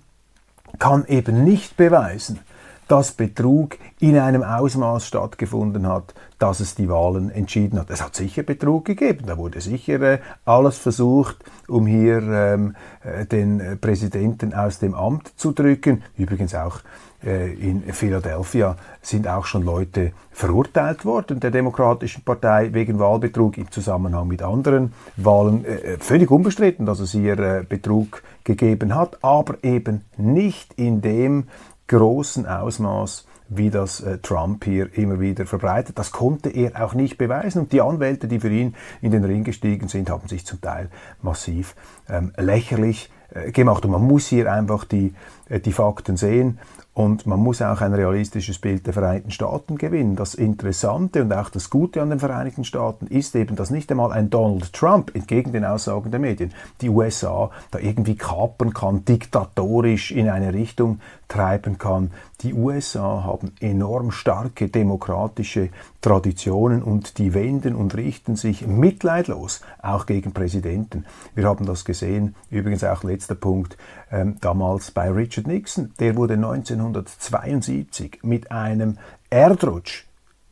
kann 0.78 1.06
eben 1.06 1.44
nicht 1.44 1.78
beweisen, 1.78 2.40
dass 2.88 3.12
Betrug 3.12 3.78
in 4.00 4.18
einem 4.18 4.44
Ausmaß 4.44 5.06
stattgefunden 5.06 5.88
hat, 5.88 6.16
dass 6.40 6.60
es 6.60 6.74
die 6.74 6.90
Wahlen 6.90 7.30
entschieden 7.30 7.80
hat. 7.80 7.92
Es 7.92 8.04
hat 8.04 8.16
sicher 8.16 8.42
Betrug 8.42 8.86
gegeben, 8.86 9.26
da 9.28 9.38
wurde 9.38 9.62
sicher 9.62 10.20
alles 10.44 10.78
versucht, 10.80 11.38
um 11.68 11.86
hier 11.86 12.18
ähm, 12.18 12.76
äh, 13.04 13.26
den 13.26 13.78
Präsidenten 13.80 14.54
aus 14.54 14.80
dem 14.80 14.96
Amt 14.96 15.32
zu 15.36 15.52
drücken. 15.52 16.04
Übrigens 16.18 16.56
auch 16.56 16.80
in 17.22 17.84
Philadelphia 17.92 18.78
sind 19.02 19.28
auch 19.28 19.46
schon 19.46 19.64
Leute 19.64 20.14
verurteilt 20.40 21.04
worden 21.04 21.42
der 21.42 21.52
Demokratischen 21.52 22.24
Partei 22.24 22.74
wegen 22.74 22.98
Wahlbetrug 22.98 23.58
im 23.58 23.70
Zusammenhang 23.72 24.30
mit 24.30 24.42
anderen 24.42 24.94
Wahlen. 25.18 25.66
Äh, 25.66 25.98
völlig 26.00 26.32
unbestritten, 26.32 26.86
dass 26.86 27.02
es 27.02 27.12
hier 27.12 27.38
äh, 27.38 27.66
Betrug 27.68 28.24
gegeben 28.46 28.96
hat, 28.96 29.22
aber 29.22 29.62
eben 29.64 30.06
nicht 30.16 30.74
in 30.76 31.02
dem 31.02 31.50
großen 31.88 32.46
Ausmaß, 32.46 33.26
wie 33.50 33.70
das 33.70 34.00
äh, 34.00 34.20
Trump 34.20 34.64
hier 34.64 34.96
immer 34.98 35.20
wieder 35.20 35.46
verbreitet. 35.46 36.00
Das 36.00 36.12
konnte 36.12 36.50
er 36.50 36.86
auch 36.86 36.94
nicht 36.94 37.18
beweisen. 37.18 37.64
Und 37.64 37.74
die 37.74 37.82
Anwälte, 37.82 38.30
die 38.30 38.40
für 38.40 38.50
ihn 38.50 38.76
in 39.02 39.12
den 39.12 39.26
Ring 39.26 39.44
gestiegen 39.44 39.90
sind, 39.90 40.10
haben 40.10 40.28
sich 40.30 40.46
zum 40.46 40.62
Teil 40.62 40.90
massiv 41.22 41.76
ähm, 42.08 42.32
lächerlich 42.38 43.12
äh, 43.34 43.52
gemacht. 43.52 43.84
Und 43.86 43.92
man 43.92 44.04
muss 44.04 44.28
hier 44.28 44.52
einfach 44.52 44.86
die, 44.86 45.14
äh, 45.50 45.60
die 45.60 45.74
Fakten 45.74 46.16
sehen. 46.16 46.60
Und 46.94 47.26
man 47.26 47.40
muss 47.40 47.62
auch 47.62 47.82
ein 47.82 47.94
realistisches 47.94 48.60
Bild 48.60 48.86
der 48.86 48.94
Vereinigten 48.94 49.32
Staaten 49.32 49.78
gewinnen. 49.78 50.16
Das 50.16 50.36
Interessante 50.36 51.22
und 51.22 51.32
auch 51.32 51.50
das 51.50 51.70
Gute 51.70 52.02
an 52.02 52.10
den 52.10 52.20
Vereinigten 52.20 52.66
Staaten 52.66 53.08
ist 53.08 53.36
eben, 53.36 53.56
dass 53.56 53.70
nicht 53.70 53.90
einmal 53.92 54.12
ein 54.12 54.30
Donald 54.30 54.74
Trump, 54.74 55.16
entgegen 55.16 55.54
den 55.54 55.64
Aussagen 55.64 56.12
der 56.12 56.20
Medien, 56.20 56.54
die 56.82 56.90
USA 56.90 57.52
da 57.72 57.80
irgendwie 57.80 58.16
kapern 58.16 58.74
kann, 58.74 59.06
diktatorisch 59.06 60.12
in 60.12 60.28
eine 60.30 60.54
Richtung 60.54 61.00
treiben 61.30 61.78
kann. 61.78 62.12
Die 62.42 62.54
USA 62.54 63.24
haben 63.24 63.52
enorm 63.60 64.12
starke 64.12 64.68
demokratische 64.68 65.70
Traditionen 66.02 66.82
und 66.82 67.18
die 67.18 67.34
wenden 67.34 67.76
und 67.76 67.96
richten 67.96 68.36
sich 68.36 68.66
mitleidlos 68.66 69.62
auch 69.82 70.06
gegen 70.06 70.32
Präsidenten. 70.32 71.06
Wir 71.36 71.46
haben 71.46 71.66
das 71.66 71.86
gesehen, 71.86 72.36
übrigens 72.50 72.84
auch 72.84 73.04
letzter 73.04 73.36
Punkt, 73.36 73.78
ähm, 74.12 74.38
damals 74.42 74.92
bei 74.92 75.10
Richard 75.12 75.48
Nixon. 75.48 75.92
Der 76.00 76.16
wurde 76.16 76.38
1972 76.80 78.20
mit 78.24 78.52
einem 78.52 78.98
Erdrutsch 79.30 80.06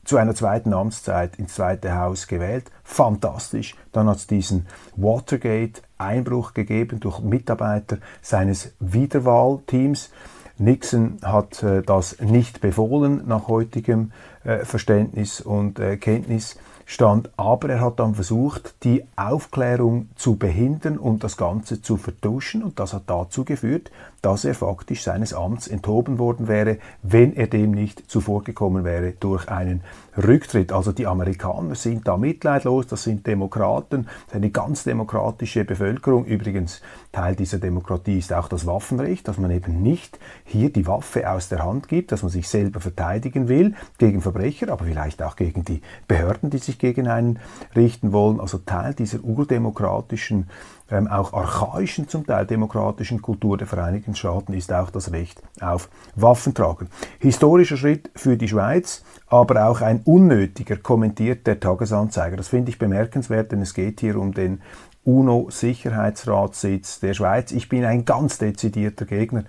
zu 0.04 0.18
einer 0.18 0.36
zweiten 0.36 0.74
Amtszeit 0.74 1.38
ins 1.38 1.56
Zweite 1.56 1.96
Haus 1.96 2.28
gewählt. 2.28 2.72
Fantastisch. 2.84 3.76
Dann 3.92 4.08
hat 4.08 4.18
es 4.18 4.28
diesen 4.28 4.68
Watergate-Einbruch 4.96 6.54
gegeben 6.54 7.00
durch 7.00 7.20
Mitarbeiter 7.20 7.98
seines 8.22 8.74
Wiederwahlteams. 8.80 10.12
Nixon 10.60 11.18
hat 11.22 11.62
äh, 11.62 11.82
das 11.84 12.20
nicht 12.20 12.62
befohlen 12.62 13.24
nach 13.28 13.48
heutigem 13.48 14.12
äh, 14.44 14.60
Verständnis 14.60 15.42
und 15.42 15.80
äh, 15.80 15.98
Kenntnis 15.98 16.58
stand, 16.90 17.30
aber 17.36 17.70
er 17.70 17.82
hat 17.82 18.00
dann 18.00 18.16
versucht, 18.16 18.76
die 18.84 19.04
Aufklärung 19.18 20.08
zu 20.16 20.38
behindern 20.38 20.98
und 20.98 21.22
das 21.22 21.36
Ganze 21.36 21.82
zu 21.82 21.98
vertuschen. 21.98 22.64
Und 22.64 22.80
das 22.80 22.94
hat 22.94 23.04
dazu 23.08 23.44
geführt, 23.44 23.92
dass 24.22 24.46
er 24.46 24.56
faktisch 24.56 25.04
seines 25.04 25.34
Amts 25.34 25.68
enthoben 25.68 26.18
worden 26.18 26.48
wäre, 26.48 26.78
wenn 27.04 27.36
er 27.36 27.48
dem 27.48 27.72
nicht 27.72 28.10
zuvorgekommen 28.10 28.86
wäre 28.86 29.12
durch 29.20 29.50
einen 29.50 29.84
Rücktritt. 30.18 30.72
Also 30.72 30.92
die 30.92 31.08
Amerikaner 31.08 31.76
sind 31.76 32.08
da 32.08 32.18
mitleidlos, 32.18 32.88
das 32.88 33.04
sind 33.04 33.28
Demokraten, 33.28 34.04
das 34.04 34.28
ist 34.28 34.36
eine 34.36 34.50
ganz 34.50 34.84
demokratische 34.84 35.64
Bevölkerung. 35.64 36.26
Übrigens, 36.26 36.82
Teil 37.12 37.36
dieser 37.36 37.60
Demokratie 37.60 38.18
ist 38.18 38.34
auch 38.34 38.48
das 38.48 38.66
Waffenrecht, 38.66 39.28
dass 39.28 39.38
man 39.38 39.52
eben 39.52 39.82
nicht 39.82 40.20
hier 40.44 40.72
die 40.72 40.88
Waffe 40.88 41.30
aus 41.30 41.50
der 41.50 41.64
Hand 41.64 41.88
gibt, 41.88 42.12
dass 42.12 42.24
man 42.24 42.32
sich 42.32 42.48
selber 42.48 42.80
verteidigen 42.80 43.48
will 43.48 43.76
gegen 43.98 44.22
Verbrecher, 44.22 44.70
aber 44.72 44.86
vielleicht 44.86 45.22
auch 45.22 45.36
gegen 45.36 45.64
die 45.64 45.82
Behörden, 46.08 46.50
die 46.50 46.58
sich 46.58 46.80
gegen 46.80 47.08
einen 47.08 47.40
richten 47.76 48.12
wollen. 48.12 48.40
Also 48.40 48.58
Teil 48.60 48.94
dieser 48.94 49.24
urdemokratischen 49.24 50.48
ähm, 50.90 51.08
auch 51.08 51.34
archaischen, 51.34 52.08
zum 52.08 52.26
Teil 52.26 52.46
demokratischen 52.46 53.22
Kultur 53.22 53.58
der 53.58 53.68
Vereinigten 53.68 54.16
Staaten 54.16 54.54
ist 54.54 54.72
auch 54.72 54.90
das 54.90 55.12
Recht 55.12 55.42
auf 55.60 55.90
Waffentragen. 56.16 56.88
Historischer 57.20 57.78
Schritt 57.78 58.10
für 58.16 58.38
die 58.38 58.48
Schweiz, 58.48 59.04
aber 59.28 59.68
auch 59.68 59.82
ein 59.82 60.02
unnötiger, 60.08 60.78
kommentiert 60.78 61.46
der 61.48 61.60
Tagesanzeiger. 61.60 62.38
Das 62.38 62.48
finde 62.48 62.70
ich 62.70 62.80
bemerkenswert, 62.80 63.52
denn 63.52 63.62
es 63.62 63.74
geht 63.74 64.00
hier 64.00 64.18
um 64.18 64.34
den 64.34 64.62
UNO-Sicherheitsratssitz 65.04 67.00
der 67.00 67.14
Schweiz. 67.14 67.52
Ich 67.52 67.70
bin 67.70 67.86
ein 67.86 68.06
ganz 68.06 68.38
dezidierter 68.38 69.06
Gegner 69.06 69.44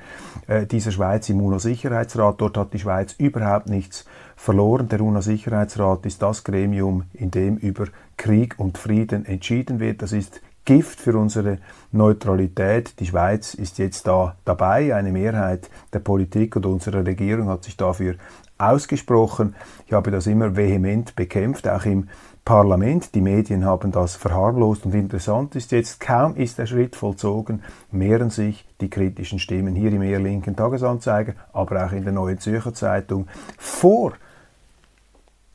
äh, 0.46 0.66
dieser 0.66 0.92
Schweiz 0.92 1.28
im 1.28 1.40
UNO-Sicherheitsrat. 1.40 2.40
Dort 2.40 2.56
hat 2.56 2.72
die 2.72 2.78
Schweiz 2.78 3.14
überhaupt 3.18 3.68
nichts 3.68 4.04
verloren. 4.36 4.88
Der 4.88 5.00
UNO-Sicherheitsrat 5.00 6.06
ist 6.06 6.22
das 6.22 6.44
Gremium, 6.44 7.04
in 7.12 7.30
dem 7.30 7.56
über 7.56 7.86
Krieg 8.16 8.54
und 8.58 8.78
Frieden 8.78 9.26
entschieden 9.26 9.80
wird. 9.80 10.02
Das 10.02 10.12
ist 10.12 10.40
Gift 10.64 11.00
für 11.00 11.16
unsere 11.16 11.58
Neutralität. 11.92 13.00
Die 13.00 13.06
Schweiz 13.06 13.54
ist 13.54 13.78
jetzt 13.78 14.06
da 14.06 14.36
dabei. 14.44 14.94
Eine 14.94 15.12
Mehrheit 15.12 15.70
der 15.92 16.00
Politik 16.00 16.56
und 16.56 16.66
unserer 16.66 17.06
Regierung 17.06 17.48
hat 17.48 17.64
sich 17.64 17.76
dafür 17.76 18.16
ausgesprochen. 18.58 19.54
Ich 19.86 19.92
habe 19.92 20.10
das 20.10 20.26
immer 20.26 20.56
vehement 20.56 21.16
bekämpft, 21.16 21.68
auch 21.68 21.84
im 21.84 22.08
Parlament. 22.44 23.14
Die 23.14 23.20
Medien 23.20 23.64
haben 23.64 23.92
das 23.92 24.16
verharmlost 24.16 24.86
und 24.86 24.94
interessant 24.94 25.54
ist 25.54 25.70
jetzt, 25.72 26.00
kaum 26.00 26.34
ist 26.34 26.58
der 26.58 26.66
Schritt 26.66 26.96
vollzogen, 26.96 27.62
mehren 27.90 28.30
sich 28.30 28.66
die 28.80 28.90
kritischen 28.90 29.38
Stimmen 29.38 29.74
hier 29.74 29.92
im 29.92 30.02
eher 30.02 30.20
linken 30.20 30.56
Tagesanzeiger, 30.56 31.34
aber 31.52 31.86
auch 31.86 31.92
in 31.92 32.04
der 32.04 32.12
Neuen 32.12 32.38
Zürcher 32.38 32.74
Zeitung 32.74 33.26
vor 33.56 34.14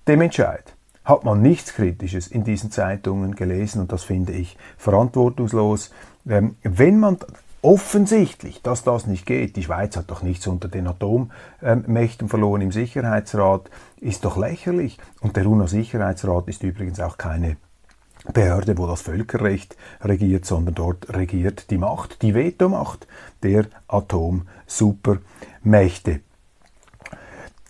dem 0.07 0.21
Entscheid 0.21 0.73
hat 1.05 1.23
man 1.25 1.41
nichts 1.41 1.73
Kritisches 1.73 2.27
in 2.27 2.43
diesen 2.43 2.71
Zeitungen 2.71 3.35
gelesen 3.35 3.81
und 3.81 3.91
das 3.91 4.03
finde 4.03 4.33
ich 4.33 4.57
verantwortungslos. 4.77 5.91
Ähm, 6.27 6.55
wenn 6.63 6.99
man 6.99 7.17
offensichtlich, 7.63 8.61
dass 8.61 8.83
das 8.83 9.07
nicht 9.07 9.25
geht, 9.25 9.55
die 9.55 9.63
Schweiz 9.63 9.97
hat 9.97 10.11
doch 10.11 10.21
nichts 10.21 10.45
unter 10.47 10.67
den 10.67 10.85
Atommächten 10.85 12.29
verloren 12.29 12.61
im 12.61 12.71
Sicherheitsrat, 12.71 13.71
ist 13.99 14.25
doch 14.25 14.37
lächerlich. 14.37 14.99
Und 15.21 15.37
der 15.37 15.47
UNO-Sicherheitsrat 15.47 16.47
ist 16.49 16.61
übrigens 16.63 16.99
auch 16.99 17.17
keine 17.17 17.57
Behörde, 18.31 18.77
wo 18.77 18.85
das 18.85 19.01
Völkerrecht 19.01 19.75
regiert, 20.01 20.45
sondern 20.45 20.75
dort 20.75 21.11
regiert 21.15 21.71
die 21.71 21.77
Macht, 21.77 22.21
die 22.21 22.35
Vetomacht 22.35 23.07
der 23.41 23.65
Atomsupermächte. 23.87 26.19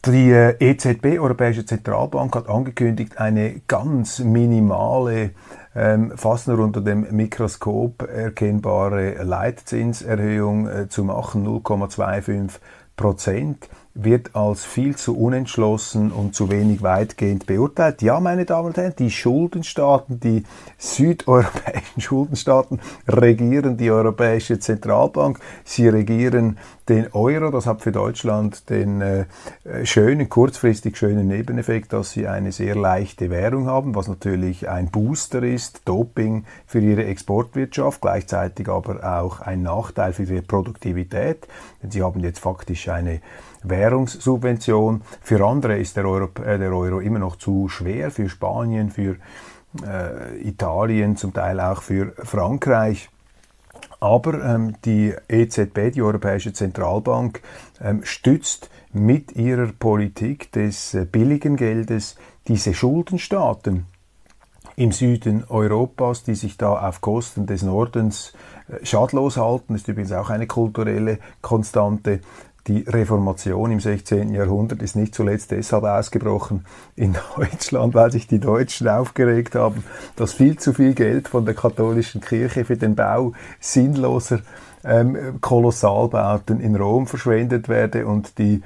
Die 0.05 0.31
äh, 0.31 0.57
EZB, 0.59 1.17
Europäische 1.17 1.65
Zentralbank, 1.65 2.35
hat 2.35 2.49
angekündigt, 2.49 3.19
eine 3.19 3.61
ganz 3.67 4.19
minimale, 4.19 5.29
ähm, 5.75 6.13
fast 6.15 6.47
nur 6.47 6.59
unter 6.59 6.81
dem 6.81 7.07
Mikroskop 7.15 8.03
erkennbare 8.03 9.23
Leitzinserhöhung 9.23 10.67
äh, 10.67 10.89
zu 10.89 11.03
machen, 11.03 11.47
0,25 11.47 12.59
Prozent 12.95 13.69
wird 13.95 14.35
als 14.35 14.65
viel 14.65 14.95
zu 14.95 15.15
unentschlossen 15.15 16.11
und 16.11 16.33
zu 16.33 16.49
wenig 16.49 16.81
weitgehend 16.81 17.45
beurteilt. 17.45 18.01
Ja, 18.01 18.19
meine 18.19 18.45
Damen 18.45 18.67
und 18.67 18.77
Herren, 18.77 18.95
die 18.97 19.11
Schuldenstaaten, 19.11 20.19
die 20.19 20.43
südeuropäischen 20.79 21.83
Schuldenstaaten 22.01 22.79
regieren 23.07 23.77
die 23.77 23.91
Europäische 23.91 24.59
Zentralbank. 24.59 25.39
Sie 25.63 25.87
regieren 25.87 26.57
den 26.89 27.13
Euro. 27.13 27.51
Das 27.51 27.67
hat 27.67 27.81
für 27.81 27.91
Deutschland 27.91 28.69
den 28.69 29.01
äh, 29.01 29.25
schönen, 29.83 30.27
kurzfristig 30.27 30.97
schönen 30.97 31.27
Nebeneffekt, 31.27 31.93
dass 31.93 32.11
sie 32.11 32.27
eine 32.27 32.51
sehr 32.51 32.75
leichte 32.75 33.29
Währung 33.29 33.67
haben, 33.67 33.93
was 33.93 34.07
natürlich 34.07 34.67
ein 34.67 34.89
Booster 34.89 35.43
ist, 35.43 35.81
Doping 35.85 36.45
für 36.65 36.79
ihre 36.79 37.05
Exportwirtschaft, 37.05 38.01
gleichzeitig 38.01 38.69
aber 38.69 39.03
auch 39.03 39.39
ein 39.39 39.61
Nachteil 39.61 40.13
für 40.13 40.23
ihre 40.23 40.41
Produktivität. 40.41 41.47
Denn 41.81 41.91
sie 41.91 42.01
haben 42.01 42.19
jetzt 42.21 42.39
faktisch 42.39 42.89
eine 42.89 43.21
Währungssubvention. 43.63 45.01
Für 45.21 45.45
andere 45.45 45.77
ist 45.77 45.97
der 45.97 46.05
Euro, 46.05 46.29
äh, 46.43 46.57
der 46.57 46.73
Euro 46.73 46.99
immer 46.99 47.19
noch 47.19 47.37
zu 47.37 47.69
schwer, 47.69 48.11
für 48.11 48.29
Spanien, 48.29 48.89
für 48.89 49.17
äh, 49.85 50.37
Italien, 50.41 51.15
zum 51.17 51.33
Teil 51.33 51.59
auch 51.59 51.81
für 51.81 52.13
Frankreich. 52.23 53.09
Aber 53.99 54.43
ähm, 54.43 54.75
die 54.83 55.13
EZB, 55.29 55.93
die 55.93 56.01
Europäische 56.01 56.53
Zentralbank, 56.53 57.41
ähm, 57.81 58.01
stützt 58.03 58.69
mit 58.91 59.35
ihrer 59.35 59.67
Politik 59.67 60.51
des 60.51 60.93
äh, 60.93 61.05
billigen 61.05 61.55
Geldes 61.55 62.15
diese 62.47 62.73
Schuldenstaaten 62.73 63.85
im 64.75 64.91
Süden 64.91 65.43
Europas, 65.47 66.23
die 66.23 66.35
sich 66.35 66.57
da 66.57 66.87
auf 66.87 67.01
Kosten 67.01 67.45
des 67.45 67.63
Nordens 67.63 68.33
äh, 68.67 68.85
schadlos 68.85 69.37
halten, 69.37 69.75
ist 69.75 69.87
übrigens 69.87 70.11
auch 70.11 70.29
eine 70.29 70.47
kulturelle 70.47 71.19
Konstante. 71.41 72.21
Die 72.67 72.85
Reformation 72.87 73.71
im 73.71 73.81
16. 73.81 74.33
Jahrhundert 74.33 74.81
ist 74.81 74.95
nicht 74.95 75.13
zuletzt 75.13 75.51
deshalb 75.51 75.83
ausgebrochen 75.83 76.65
in 76.95 77.13
Deutschland, 77.35 77.93
weil 77.93 78.09
sich 78.09 78.25
die 78.25 78.39
Deutschen 78.39 78.87
aufgeregt 78.87 79.55
haben, 79.55 79.83
dass 80.15 80.31
viel 80.31 80.57
zu 80.57 80.73
viel 80.73 80.93
Geld 80.93 81.27
von 81.27 81.43
der 81.43 81.55
katholischen 81.55 82.21
Kirche 82.21 82.63
für 82.63 82.77
den 82.77 82.95
Bau 82.95 83.33
sinnloser 83.59 84.39
ähm, 84.83 85.39
Kolossalbauten 85.41 86.59
in 86.59 86.75
Rom 86.75 87.07
verschwendet 87.07 87.69
werde 87.69 88.05
und 88.05 88.37
die 88.37 88.61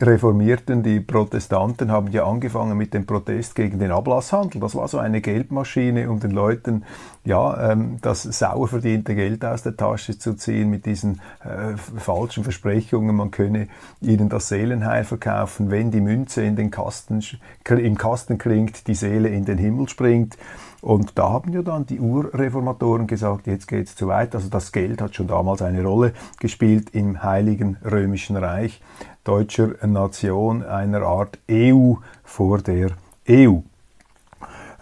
Reformierten, 0.00 0.82
die 0.82 1.00
Protestanten 1.00 1.90
haben 1.90 2.08
ja 2.08 2.26
angefangen 2.26 2.76
mit 2.76 2.92
dem 2.92 3.06
Protest 3.06 3.54
gegen 3.54 3.78
den 3.78 3.92
Ablasshandel. 3.92 4.60
Das 4.60 4.74
war 4.74 4.88
so 4.88 4.98
eine 4.98 5.20
Geldmaschine, 5.20 6.10
um 6.10 6.20
den 6.20 6.32
Leuten 6.32 6.84
ja 7.24 7.72
ähm, 7.72 7.98
das 8.02 8.22
sauer 8.22 8.68
verdiente 8.68 9.14
Geld 9.14 9.44
aus 9.44 9.62
der 9.62 9.76
Tasche 9.76 10.18
zu 10.18 10.34
ziehen 10.34 10.70
mit 10.70 10.86
diesen 10.86 11.20
äh, 11.44 11.76
falschen 11.76 12.44
Versprechungen, 12.44 13.16
man 13.16 13.30
könne 13.30 13.68
ihnen 14.00 14.28
das 14.28 14.48
Seelenheil 14.48 15.04
verkaufen, 15.04 15.70
wenn 15.70 15.90
die 15.90 16.00
Münze 16.00 16.42
in 16.42 16.56
den 16.56 16.70
Kasten, 16.70 17.22
im 17.68 17.98
Kasten 17.98 18.38
klingt, 18.38 18.86
die 18.88 18.94
Seele 18.94 19.28
in 19.28 19.44
den 19.44 19.58
Himmel 19.58 19.88
springt. 19.88 20.36
Und 20.86 21.18
da 21.18 21.30
haben 21.30 21.52
ja 21.52 21.62
dann 21.62 21.84
die 21.84 21.98
Urreformatoren 21.98 23.08
gesagt, 23.08 23.48
jetzt 23.48 23.66
geht 23.66 23.88
es 23.88 23.96
zu 23.96 24.06
weit. 24.06 24.36
Also 24.36 24.48
das 24.48 24.70
Geld 24.70 25.02
hat 25.02 25.16
schon 25.16 25.26
damals 25.26 25.60
eine 25.60 25.82
Rolle 25.82 26.12
gespielt 26.38 26.90
im 26.90 27.24
Heiligen 27.24 27.76
Römischen 27.84 28.36
Reich 28.36 28.80
deutscher 29.24 29.84
Nation, 29.84 30.62
einer 30.62 31.02
Art 31.02 31.40
EU 31.50 31.94
vor 32.22 32.58
der 32.58 32.90
EU. 33.28 33.56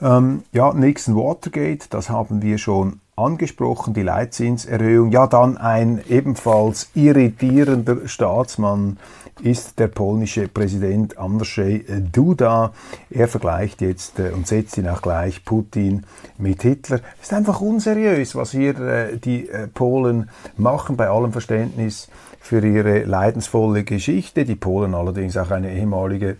Ähm, 0.02 0.42
ja, 0.52 0.74
Nixon 0.74 1.16
Watergate, 1.16 1.86
das 1.88 2.10
haben 2.10 2.42
wir 2.42 2.58
schon 2.58 3.00
angesprochen, 3.16 3.94
die 3.94 4.02
Leitzinserhöhung. 4.02 5.10
Ja, 5.10 5.26
dann 5.26 5.56
ein 5.56 6.02
ebenfalls 6.06 6.90
irritierender 6.92 8.06
Staatsmann 8.08 8.98
ist 9.42 9.78
der 9.78 9.88
polnische 9.88 10.48
Präsident 10.48 11.18
Andrzej 11.18 11.84
Duda. 12.12 12.72
Er 13.10 13.28
vergleicht 13.28 13.80
jetzt 13.80 14.18
äh, 14.18 14.30
und 14.30 14.46
setzt 14.46 14.78
ihn 14.78 14.88
auch 14.88 15.02
gleich 15.02 15.44
Putin 15.44 16.04
mit 16.38 16.62
Hitler. 16.62 17.00
Es 17.20 17.28
ist 17.28 17.32
einfach 17.32 17.60
unseriös, 17.60 18.34
was 18.34 18.52
hier 18.52 18.78
äh, 18.80 19.16
die 19.18 19.48
äh, 19.48 19.66
Polen 19.66 20.30
machen, 20.56 20.96
bei 20.96 21.08
allem 21.08 21.32
Verständnis 21.32 22.08
für 22.40 22.64
ihre 22.64 23.04
leidensvolle 23.04 23.84
Geschichte. 23.84 24.44
Die 24.44 24.54
Polen 24.54 24.94
allerdings 24.94 25.36
auch 25.36 25.50
eine 25.50 25.72
ehemalige 25.72 26.36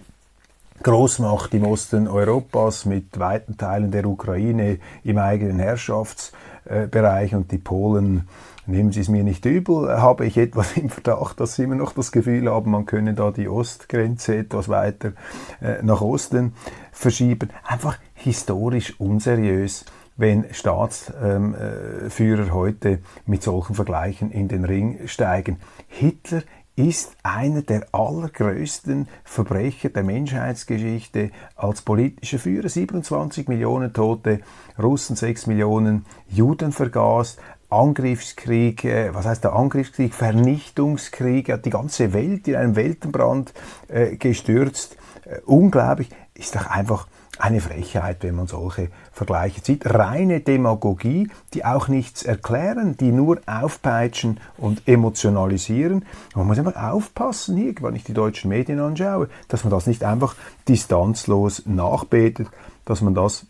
Großmacht 0.82 1.54
im 1.54 1.64
Osten 1.64 2.08
Europas 2.08 2.84
mit 2.84 3.18
weiten 3.18 3.56
Teilen 3.56 3.90
der 3.90 4.04
Ukraine 4.04 4.78
im 5.02 5.18
eigenen 5.18 5.58
Herrschaftsbereich 5.58 7.34
und 7.34 7.50
die 7.52 7.58
Polen 7.58 8.28
nehmen 8.66 8.92
Sie 8.92 9.00
es 9.00 9.08
mir 9.08 9.24
nicht 9.24 9.44
übel, 9.44 10.00
habe 10.00 10.26
ich 10.26 10.36
etwas 10.36 10.76
im 10.76 10.90
Verdacht, 10.90 11.40
dass 11.40 11.56
Sie 11.56 11.64
immer 11.64 11.74
noch 11.74 11.92
das 11.92 12.12
Gefühl 12.12 12.50
haben, 12.50 12.70
man 12.70 12.86
könne 12.86 13.14
da 13.14 13.30
die 13.30 13.48
Ostgrenze 13.48 14.36
etwas 14.36 14.68
weiter 14.68 15.12
äh, 15.60 15.82
nach 15.82 16.00
Osten 16.00 16.54
verschieben. 16.92 17.50
Einfach 17.64 17.98
historisch 18.14 18.98
unseriös 18.98 19.84
wenn 20.16 20.44
Staatsführer 20.52 21.36
ähm, 21.36 21.54
äh, 21.54 22.50
heute 22.50 23.00
mit 23.26 23.42
solchen 23.42 23.74
Vergleichen 23.74 24.30
in 24.30 24.48
den 24.48 24.64
Ring 24.64 25.08
steigen. 25.08 25.58
Hitler 25.88 26.42
ist 26.76 27.16
einer 27.22 27.62
der 27.62 27.86
allergrößten 27.92 29.08
Verbrecher 29.22 29.90
der 29.90 30.02
Menschheitsgeschichte 30.02 31.30
als 31.54 31.82
politischer 31.82 32.40
Führer. 32.40 32.68
27 32.68 33.46
Millionen 33.46 33.92
Tote, 33.92 34.40
Russen 34.76 35.14
6 35.14 35.46
Millionen, 35.46 36.04
Juden 36.28 36.72
vergaß, 36.72 37.36
Angriffskrieg, 37.74 38.84
äh, 38.84 39.14
was 39.14 39.26
heißt 39.26 39.44
der 39.44 39.54
Angriffskrieg, 39.54 40.14
Vernichtungskrieg, 40.14 41.48
er 41.48 41.56
hat 41.56 41.64
die 41.64 41.70
ganze 41.70 42.12
Welt 42.12 42.48
in 42.48 42.56
einem 42.56 42.76
Weltenbrand 42.76 43.52
äh, 43.88 44.16
gestürzt. 44.16 44.96
Äh, 45.24 45.40
unglaublich, 45.44 46.08
ist 46.34 46.54
doch 46.54 46.66
einfach 46.66 47.06
eine 47.38 47.60
Frechheit, 47.60 48.22
wenn 48.22 48.36
man 48.36 48.46
solche 48.46 48.88
Vergleiche 49.12 49.62
zieht. 49.62 49.86
Reine 49.86 50.40
Demagogie, 50.40 51.28
die 51.52 51.64
auch 51.64 51.88
nichts 51.88 52.22
erklären, 52.22 52.96
die 52.96 53.10
nur 53.10 53.40
aufpeitschen 53.46 54.38
und 54.56 54.86
emotionalisieren. 54.86 56.04
Man 56.34 56.46
muss 56.46 56.58
immer 56.58 56.92
aufpassen 56.92 57.56
hier, 57.56 57.74
wenn 57.80 57.96
ich 57.96 58.04
die 58.04 58.14
deutschen 58.14 58.50
Medien 58.50 58.78
anschaue, 58.80 59.28
dass 59.48 59.64
man 59.64 59.70
das 59.70 59.86
nicht 59.86 60.04
einfach 60.04 60.36
distanzlos 60.68 61.66
nachbetet, 61.66 62.48
dass 62.84 63.00
man 63.00 63.14
das 63.14 63.46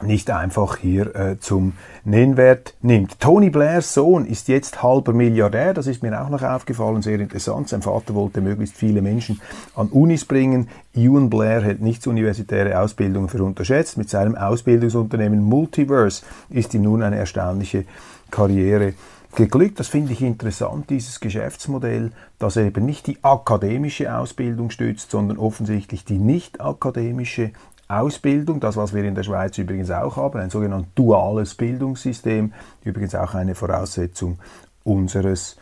nicht 0.00 0.30
einfach 0.30 0.76
hier 0.76 1.14
äh, 1.14 1.38
zum 1.38 1.74
Nennwert 2.04 2.74
nimmt. 2.80 3.20
Tony 3.20 3.50
Blairs 3.50 3.94
Sohn 3.94 4.24
ist 4.24 4.48
jetzt 4.48 4.82
halber 4.82 5.12
Milliardär, 5.12 5.74
das 5.74 5.86
ist 5.86 6.02
mir 6.02 6.20
auch 6.20 6.30
noch 6.30 6.42
aufgefallen, 6.42 7.02
sehr 7.02 7.20
interessant. 7.20 7.68
Sein 7.68 7.82
Vater 7.82 8.14
wollte 8.14 8.40
möglichst 8.40 8.76
viele 8.76 9.02
Menschen 9.02 9.40
an 9.76 9.88
Unis 9.88 10.24
bringen. 10.24 10.68
Ewan 10.94 11.30
Blair 11.30 11.62
hält 11.62 11.82
nichts 11.82 12.06
universitäre 12.06 12.80
Ausbildung 12.80 13.28
für 13.28 13.44
unterschätzt. 13.44 13.98
Mit 13.98 14.08
seinem 14.08 14.34
Ausbildungsunternehmen 14.34 15.42
Multiverse 15.42 16.22
ist 16.48 16.74
ihm 16.74 16.82
nun 16.82 17.02
eine 17.02 17.16
erstaunliche 17.16 17.84
Karriere 18.30 18.94
geglückt. 19.34 19.78
Das 19.80 19.88
finde 19.88 20.12
ich 20.12 20.22
interessant, 20.22 20.90
dieses 20.90 21.20
Geschäftsmodell, 21.20 22.12
dass 22.38 22.56
er 22.56 22.64
eben 22.64 22.84
nicht 22.84 23.06
die 23.06 23.18
akademische 23.22 24.14
Ausbildung 24.14 24.70
stützt, 24.70 25.10
sondern 25.10 25.38
offensichtlich 25.38 26.04
die 26.04 26.18
nicht 26.18 26.60
akademische 26.60 27.52
Ausbildung, 27.92 28.60
das 28.60 28.76
was 28.76 28.94
wir 28.94 29.04
in 29.04 29.14
der 29.14 29.22
Schweiz 29.22 29.58
übrigens 29.58 29.90
auch 29.90 30.16
haben, 30.16 30.40
ein 30.40 30.50
sogenanntes 30.50 30.92
duales 30.94 31.54
Bildungssystem, 31.54 32.52
übrigens 32.84 33.14
auch 33.14 33.34
eine 33.34 33.54
Voraussetzung 33.54 34.38
unseres 34.84 35.56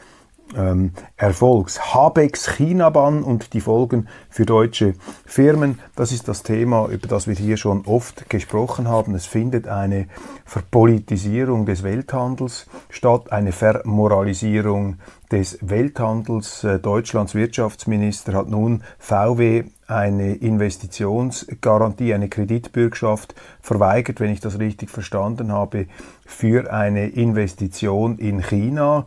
ähm, 0.57 0.93
Erfolgs. 1.17 1.95
Habecks 1.95 2.57
China-Bann 2.57 3.23
und 3.23 3.53
die 3.53 3.61
Folgen 3.61 4.09
für 4.29 4.47
deutsche 4.47 4.95
Firmen, 5.25 5.79
das 5.97 6.13
ist 6.13 6.29
das 6.29 6.43
Thema, 6.43 6.89
über 6.89 7.09
das 7.09 7.27
wir 7.27 7.35
hier 7.35 7.57
schon 7.57 7.87
oft 7.87 8.29
gesprochen 8.29 8.89
haben. 8.89 9.15
Es 9.15 9.27
findet 9.27 9.69
eine 9.69 10.07
Verpolitisierung 10.45 11.67
des 11.67 11.83
Welthandels 11.83 12.67
statt, 12.89 13.33
eine 13.33 13.53
Vermoralisierung 13.53 14.97
des 15.31 15.59
Welthandels. 15.63 16.65
Äh, 16.65 16.79
Deutschlands 16.79 17.35
Wirtschaftsminister 17.35 18.33
hat 18.33 18.49
nun 18.49 18.83
VW 18.99 19.65
eine 19.87 20.35
Investitionsgarantie, 20.35 22.15
eine 22.15 22.29
Kreditbürgschaft 22.29 23.35
verweigert, 23.61 24.21
wenn 24.21 24.31
ich 24.31 24.41
das 24.41 24.59
richtig 24.59 24.91
verstanden 24.91 25.53
habe, 25.53 25.87
für 26.25 26.73
eine 26.73 27.09
Investition 27.09 28.19
in 28.19 28.41
China 28.41 29.07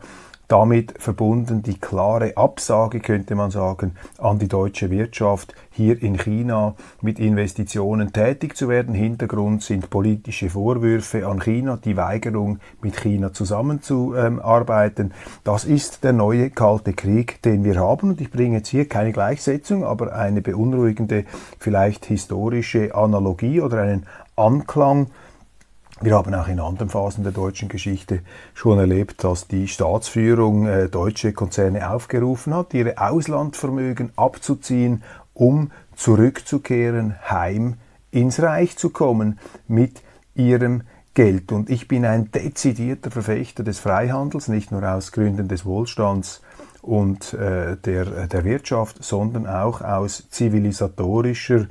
damit 0.54 0.94
verbunden 1.00 1.64
die 1.64 1.80
klare 1.80 2.36
Absage, 2.36 3.00
könnte 3.00 3.34
man 3.34 3.50
sagen, 3.50 3.96
an 4.18 4.38
die 4.38 4.46
deutsche 4.46 4.88
Wirtschaft, 4.88 5.52
hier 5.72 6.00
in 6.00 6.16
China 6.16 6.76
mit 7.00 7.18
Investitionen 7.18 8.12
tätig 8.12 8.56
zu 8.56 8.68
werden. 8.68 8.94
Hintergrund 8.94 9.64
sind 9.64 9.90
politische 9.90 10.50
Vorwürfe 10.50 11.26
an 11.26 11.40
China, 11.40 11.76
die 11.84 11.96
Weigerung, 11.96 12.60
mit 12.80 12.94
China 12.94 13.32
zusammenzuarbeiten. 13.32 15.12
Das 15.42 15.64
ist 15.64 16.04
der 16.04 16.12
neue 16.12 16.50
Kalte 16.50 16.92
Krieg, 16.92 17.42
den 17.42 17.64
wir 17.64 17.80
haben. 17.80 18.10
Und 18.10 18.20
ich 18.20 18.30
bringe 18.30 18.58
jetzt 18.58 18.68
hier 18.68 18.88
keine 18.88 19.10
Gleichsetzung, 19.10 19.82
aber 19.82 20.14
eine 20.14 20.40
beunruhigende, 20.40 21.24
vielleicht 21.58 22.06
historische 22.06 22.94
Analogie 22.94 23.60
oder 23.60 23.82
einen 23.82 24.06
Anklang 24.36 25.08
wir 26.04 26.16
haben 26.16 26.34
auch 26.34 26.48
in 26.48 26.60
anderen 26.60 26.90
Phasen 26.90 27.24
der 27.24 27.32
deutschen 27.32 27.70
Geschichte 27.70 28.20
schon 28.52 28.78
erlebt, 28.78 29.24
dass 29.24 29.48
die 29.48 29.68
Staatsführung 29.68 30.66
äh, 30.66 30.88
deutsche 30.88 31.32
Konzerne 31.32 31.90
aufgerufen 31.90 32.54
hat, 32.54 32.74
ihre 32.74 32.98
Auslandvermögen 32.98 34.12
abzuziehen, 34.14 35.02
um 35.32 35.72
zurückzukehren, 35.96 37.14
heim 37.28 37.76
ins 38.10 38.42
Reich 38.42 38.76
zu 38.76 38.90
kommen 38.90 39.38
mit 39.66 40.02
ihrem 40.34 40.82
Geld. 41.14 41.52
Und 41.52 41.70
ich 41.70 41.88
bin 41.88 42.04
ein 42.04 42.30
dezidierter 42.30 43.10
Verfechter 43.10 43.64
des 43.64 43.78
Freihandels, 43.78 44.48
nicht 44.48 44.72
nur 44.72 44.82
aus 44.82 45.10
Gründen 45.10 45.48
des 45.48 45.64
Wohlstands 45.64 46.42
und 46.82 47.32
äh, 47.32 47.76
der, 47.78 48.26
der 48.26 48.44
Wirtschaft, 48.44 49.02
sondern 49.02 49.46
auch 49.46 49.80
aus 49.80 50.28
zivilisatorischer 50.28 51.66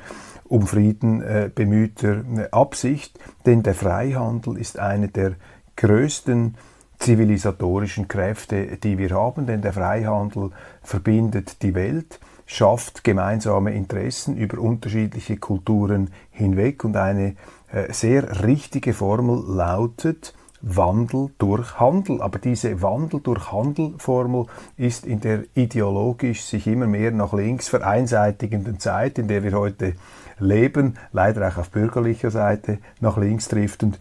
um 0.54 0.68
Frieden 0.68 1.24
äh, 1.24 1.50
bemühter 1.54 2.24
äh, 2.38 2.48
Absicht, 2.52 3.18
denn 3.48 3.64
der 3.64 3.74
Freihandel 3.74 4.56
ist 4.60 4.78
eine 4.78 5.08
der 5.08 5.34
größten 5.78 6.56
zivilisatorischen 7.00 8.08
Kräfte, 8.08 8.78
die 8.78 9.00
wir 9.00 9.10
haben, 9.10 9.48
denn 9.48 9.64
der 9.64 9.74
Freihandel 9.74 10.52
verbindet 10.84 11.64
die 11.64 11.74
Welt, 11.74 12.20
schafft 12.46 13.04
gemeinsame 13.04 13.74
Interessen 13.74 14.38
über 14.38 14.60
unterschiedliche 14.60 15.38
Kulturen 15.38 16.12
hinweg 16.30 16.86
und 16.86 16.98
eine 16.98 17.36
äh, 17.72 17.92
sehr 17.92 18.44
richtige 18.46 18.94
Formel 18.94 19.44
lautet, 19.48 20.36
Wandel 20.64 21.30
durch 21.38 21.80
Handel. 21.80 22.22
Aber 22.22 22.40
diese 22.40 22.82
Wandel 22.82 23.20
durch 23.20 23.52
Handel-Formel 23.52 24.46
ist 24.78 25.06
in 25.06 25.20
der 25.20 25.44
ideologisch 25.54 26.44
sich 26.44 26.66
immer 26.66 26.88
mehr 26.88 27.12
nach 27.12 27.34
links 27.34 27.68
vereinseitigenden 27.68 28.80
Zeit, 28.80 29.20
in 29.20 29.28
der 29.28 29.44
wir 29.44 29.52
heute 29.52 29.94
leben, 30.40 30.96
leider 31.12 31.48
auch 31.48 31.58
auf 31.58 31.70
bürgerlicher 31.70 32.32
Seite 32.32 32.80
nach 33.02 33.18
links 33.18 33.50
driftend, 33.50 34.00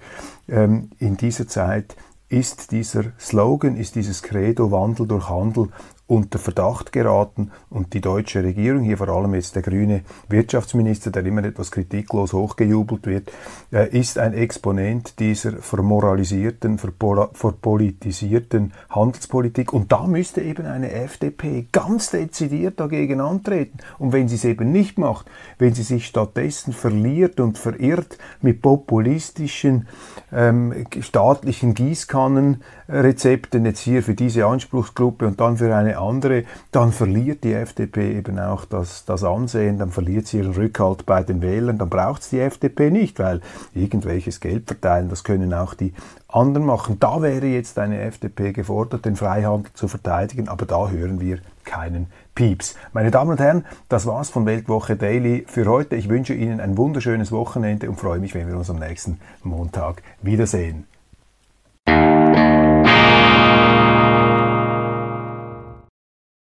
ähm, 0.48 0.90
in 0.98 1.16
dieser 1.16 1.46
Zeit 1.46 1.96
ist 2.28 2.70
dieser 2.70 3.04
Slogan, 3.18 3.76
ist 3.76 3.94
dieses 3.94 4.22
Credo 4.22 4.70
Wandel 4.70 5.06
durch 5.06 5.28
Handel 5.28 5.68
unter 6.12 6.38
Verdacht 6.38 6.92
geraten 6.92 7.50
und 7.70 7.94
die 7.94 8.02
deutsche 8.02 8.44
Regierung, 8.44 8.82
hier 8.82 8.98
vor 8.98 9.08
allem 9.08 9.32
jetzt 9.34 9.56
der 9.56 9.62
grüne 9.62 10.02
Wirtschaftsminister, 10.28 11.10
der 11.10 11.24
immer 11.24 11.42
etwas 11.42 11.70
kritiklos 11.70 12.34
hochgejubelt 12.34 13.06
wird, 13.06 13.32
äh, 13.72 13.88
ist 13.98 14.18
ein 14.18 14.34
Exponent 14.34 15.18
dieser 15.18 15.52
vermoralisierten, 15.52 16.78
verpolitisierten 16.78 18.74
Handelspolitik. 18.90 19.72
Und 19.72 19.90
da 19.90 20.06
müsste 20.06 20.42
eben 20.42 20.66
eine 20.66 20.92
FDP 20.92 21.66
ganz 21.72 22.10
dezidiert 22.10 22.78
dagegen 22.78 23.22
antreten. 23.22 23.78
Und 23.98 24.12
wenn 24.12 24.28
sie 24.28 24.34
es 24.34 24.44
eben 24.44 24.70
nicht 24.70 24.98
macht, 24.98 25.30
wenn 25.56 25.72
sie 25.72 25.82
sich 25.82 26.04
stattdessen 26.04 26.74
verliert 26.74 27.40
und 27.40 27.56
verirrt 27.56 28.18
mit 28.42 28.60
populistischen 28.60 29.88
ähm, 30.30 30.84
staatlichen 31.00 31.72
Gießkannenrezepten, 32.92 33.64
jetzt 33.64 33.80
hier 33.80 34.02
für 34.02 34.14
diese 34.14 34.44
Anspruchsgruppe 34.46 35.26
und 35.26 35.40
dann 35.40 35.56
für 35.56 35.74
eine 35.74 35.98
andere, 35.98 36.44
dann 36.70 36.92
verliert 36.92 37.42
die 37.42 37.54
FDP 37.54 38.18
eben 38.18 38.38
auch 38.38 38.66
das, 38.66 39.04
das 39.06 39.24
Ansehen, 39.24 39.78
dann 39.78 39.90
verliert 39.90 40.26
sie 40.26 40.38
ihren 40.38 40.52
Rückhalt 40.52 41.06
bei 41.06 41.22
den 41.22 41.40
Wählern, 41.40 41.78
dann 41.78 41.88
braucht 41.88 42.22
es 42.22 42.28
die 42.30 42.40
FDP 42.40 42.90
nicht, 42.90 43.18
weil 43.18 43.40
irgendwelches 43.74 44.40
Geld 44.40 44.66
verteilen, 44.66 45.08
das 45.08 45.24
können 45.24 45.54
auch 45.54 45.74
die 45.74 45.94
anderen 46.28 46.66
machen. 46.66 46.98
Da 47.00 47.22
wäre 47.22 47.46
jetzt 47.46 47.78
eine 47.78 48.00
FDP 48.02 48.52
gefordert, 48.52 49.06
den 49.06 49.16
Freihandel 49.16 49.72
zu 49.72 49.88
verteidigen, 49.88 50.48
aber 50.48 50.66
da 50.66 50.88
hören 50.90 51.20
wir 51.20 51.38
keinen 51.64 52.08
Pieps. 52.34 52.74
Meine 52.92 53.10
Damen 53.10 53.30
und 53.30 53.40
Herren, 53.40 53.64
das 53.88 54.06
war's 54.06 54.30
von 54.30 54.46
Weltwoche 54.46 54.96
Daily 54.96 55.44
für 55.46 55.66
heute. 55.66 55.96
Ich 55.96 56.08
wünsche 56.08 56.34
Ihnen 56.34 56.60
ein 56.60 56.76
wunderschönes 56.76 57.32
Wochenende 57.32 57.88
und 57.88 57.96
freue 57.96 58.18
mich, 58.18 58.34
wenn 58.34 58.48
wir 58.48 58.56
uns 58.56 58.70
am 58.70 58.78
nächsten 58.78 59.18
Montag 59.42 60.02
wiedersehen. 60.22 60.86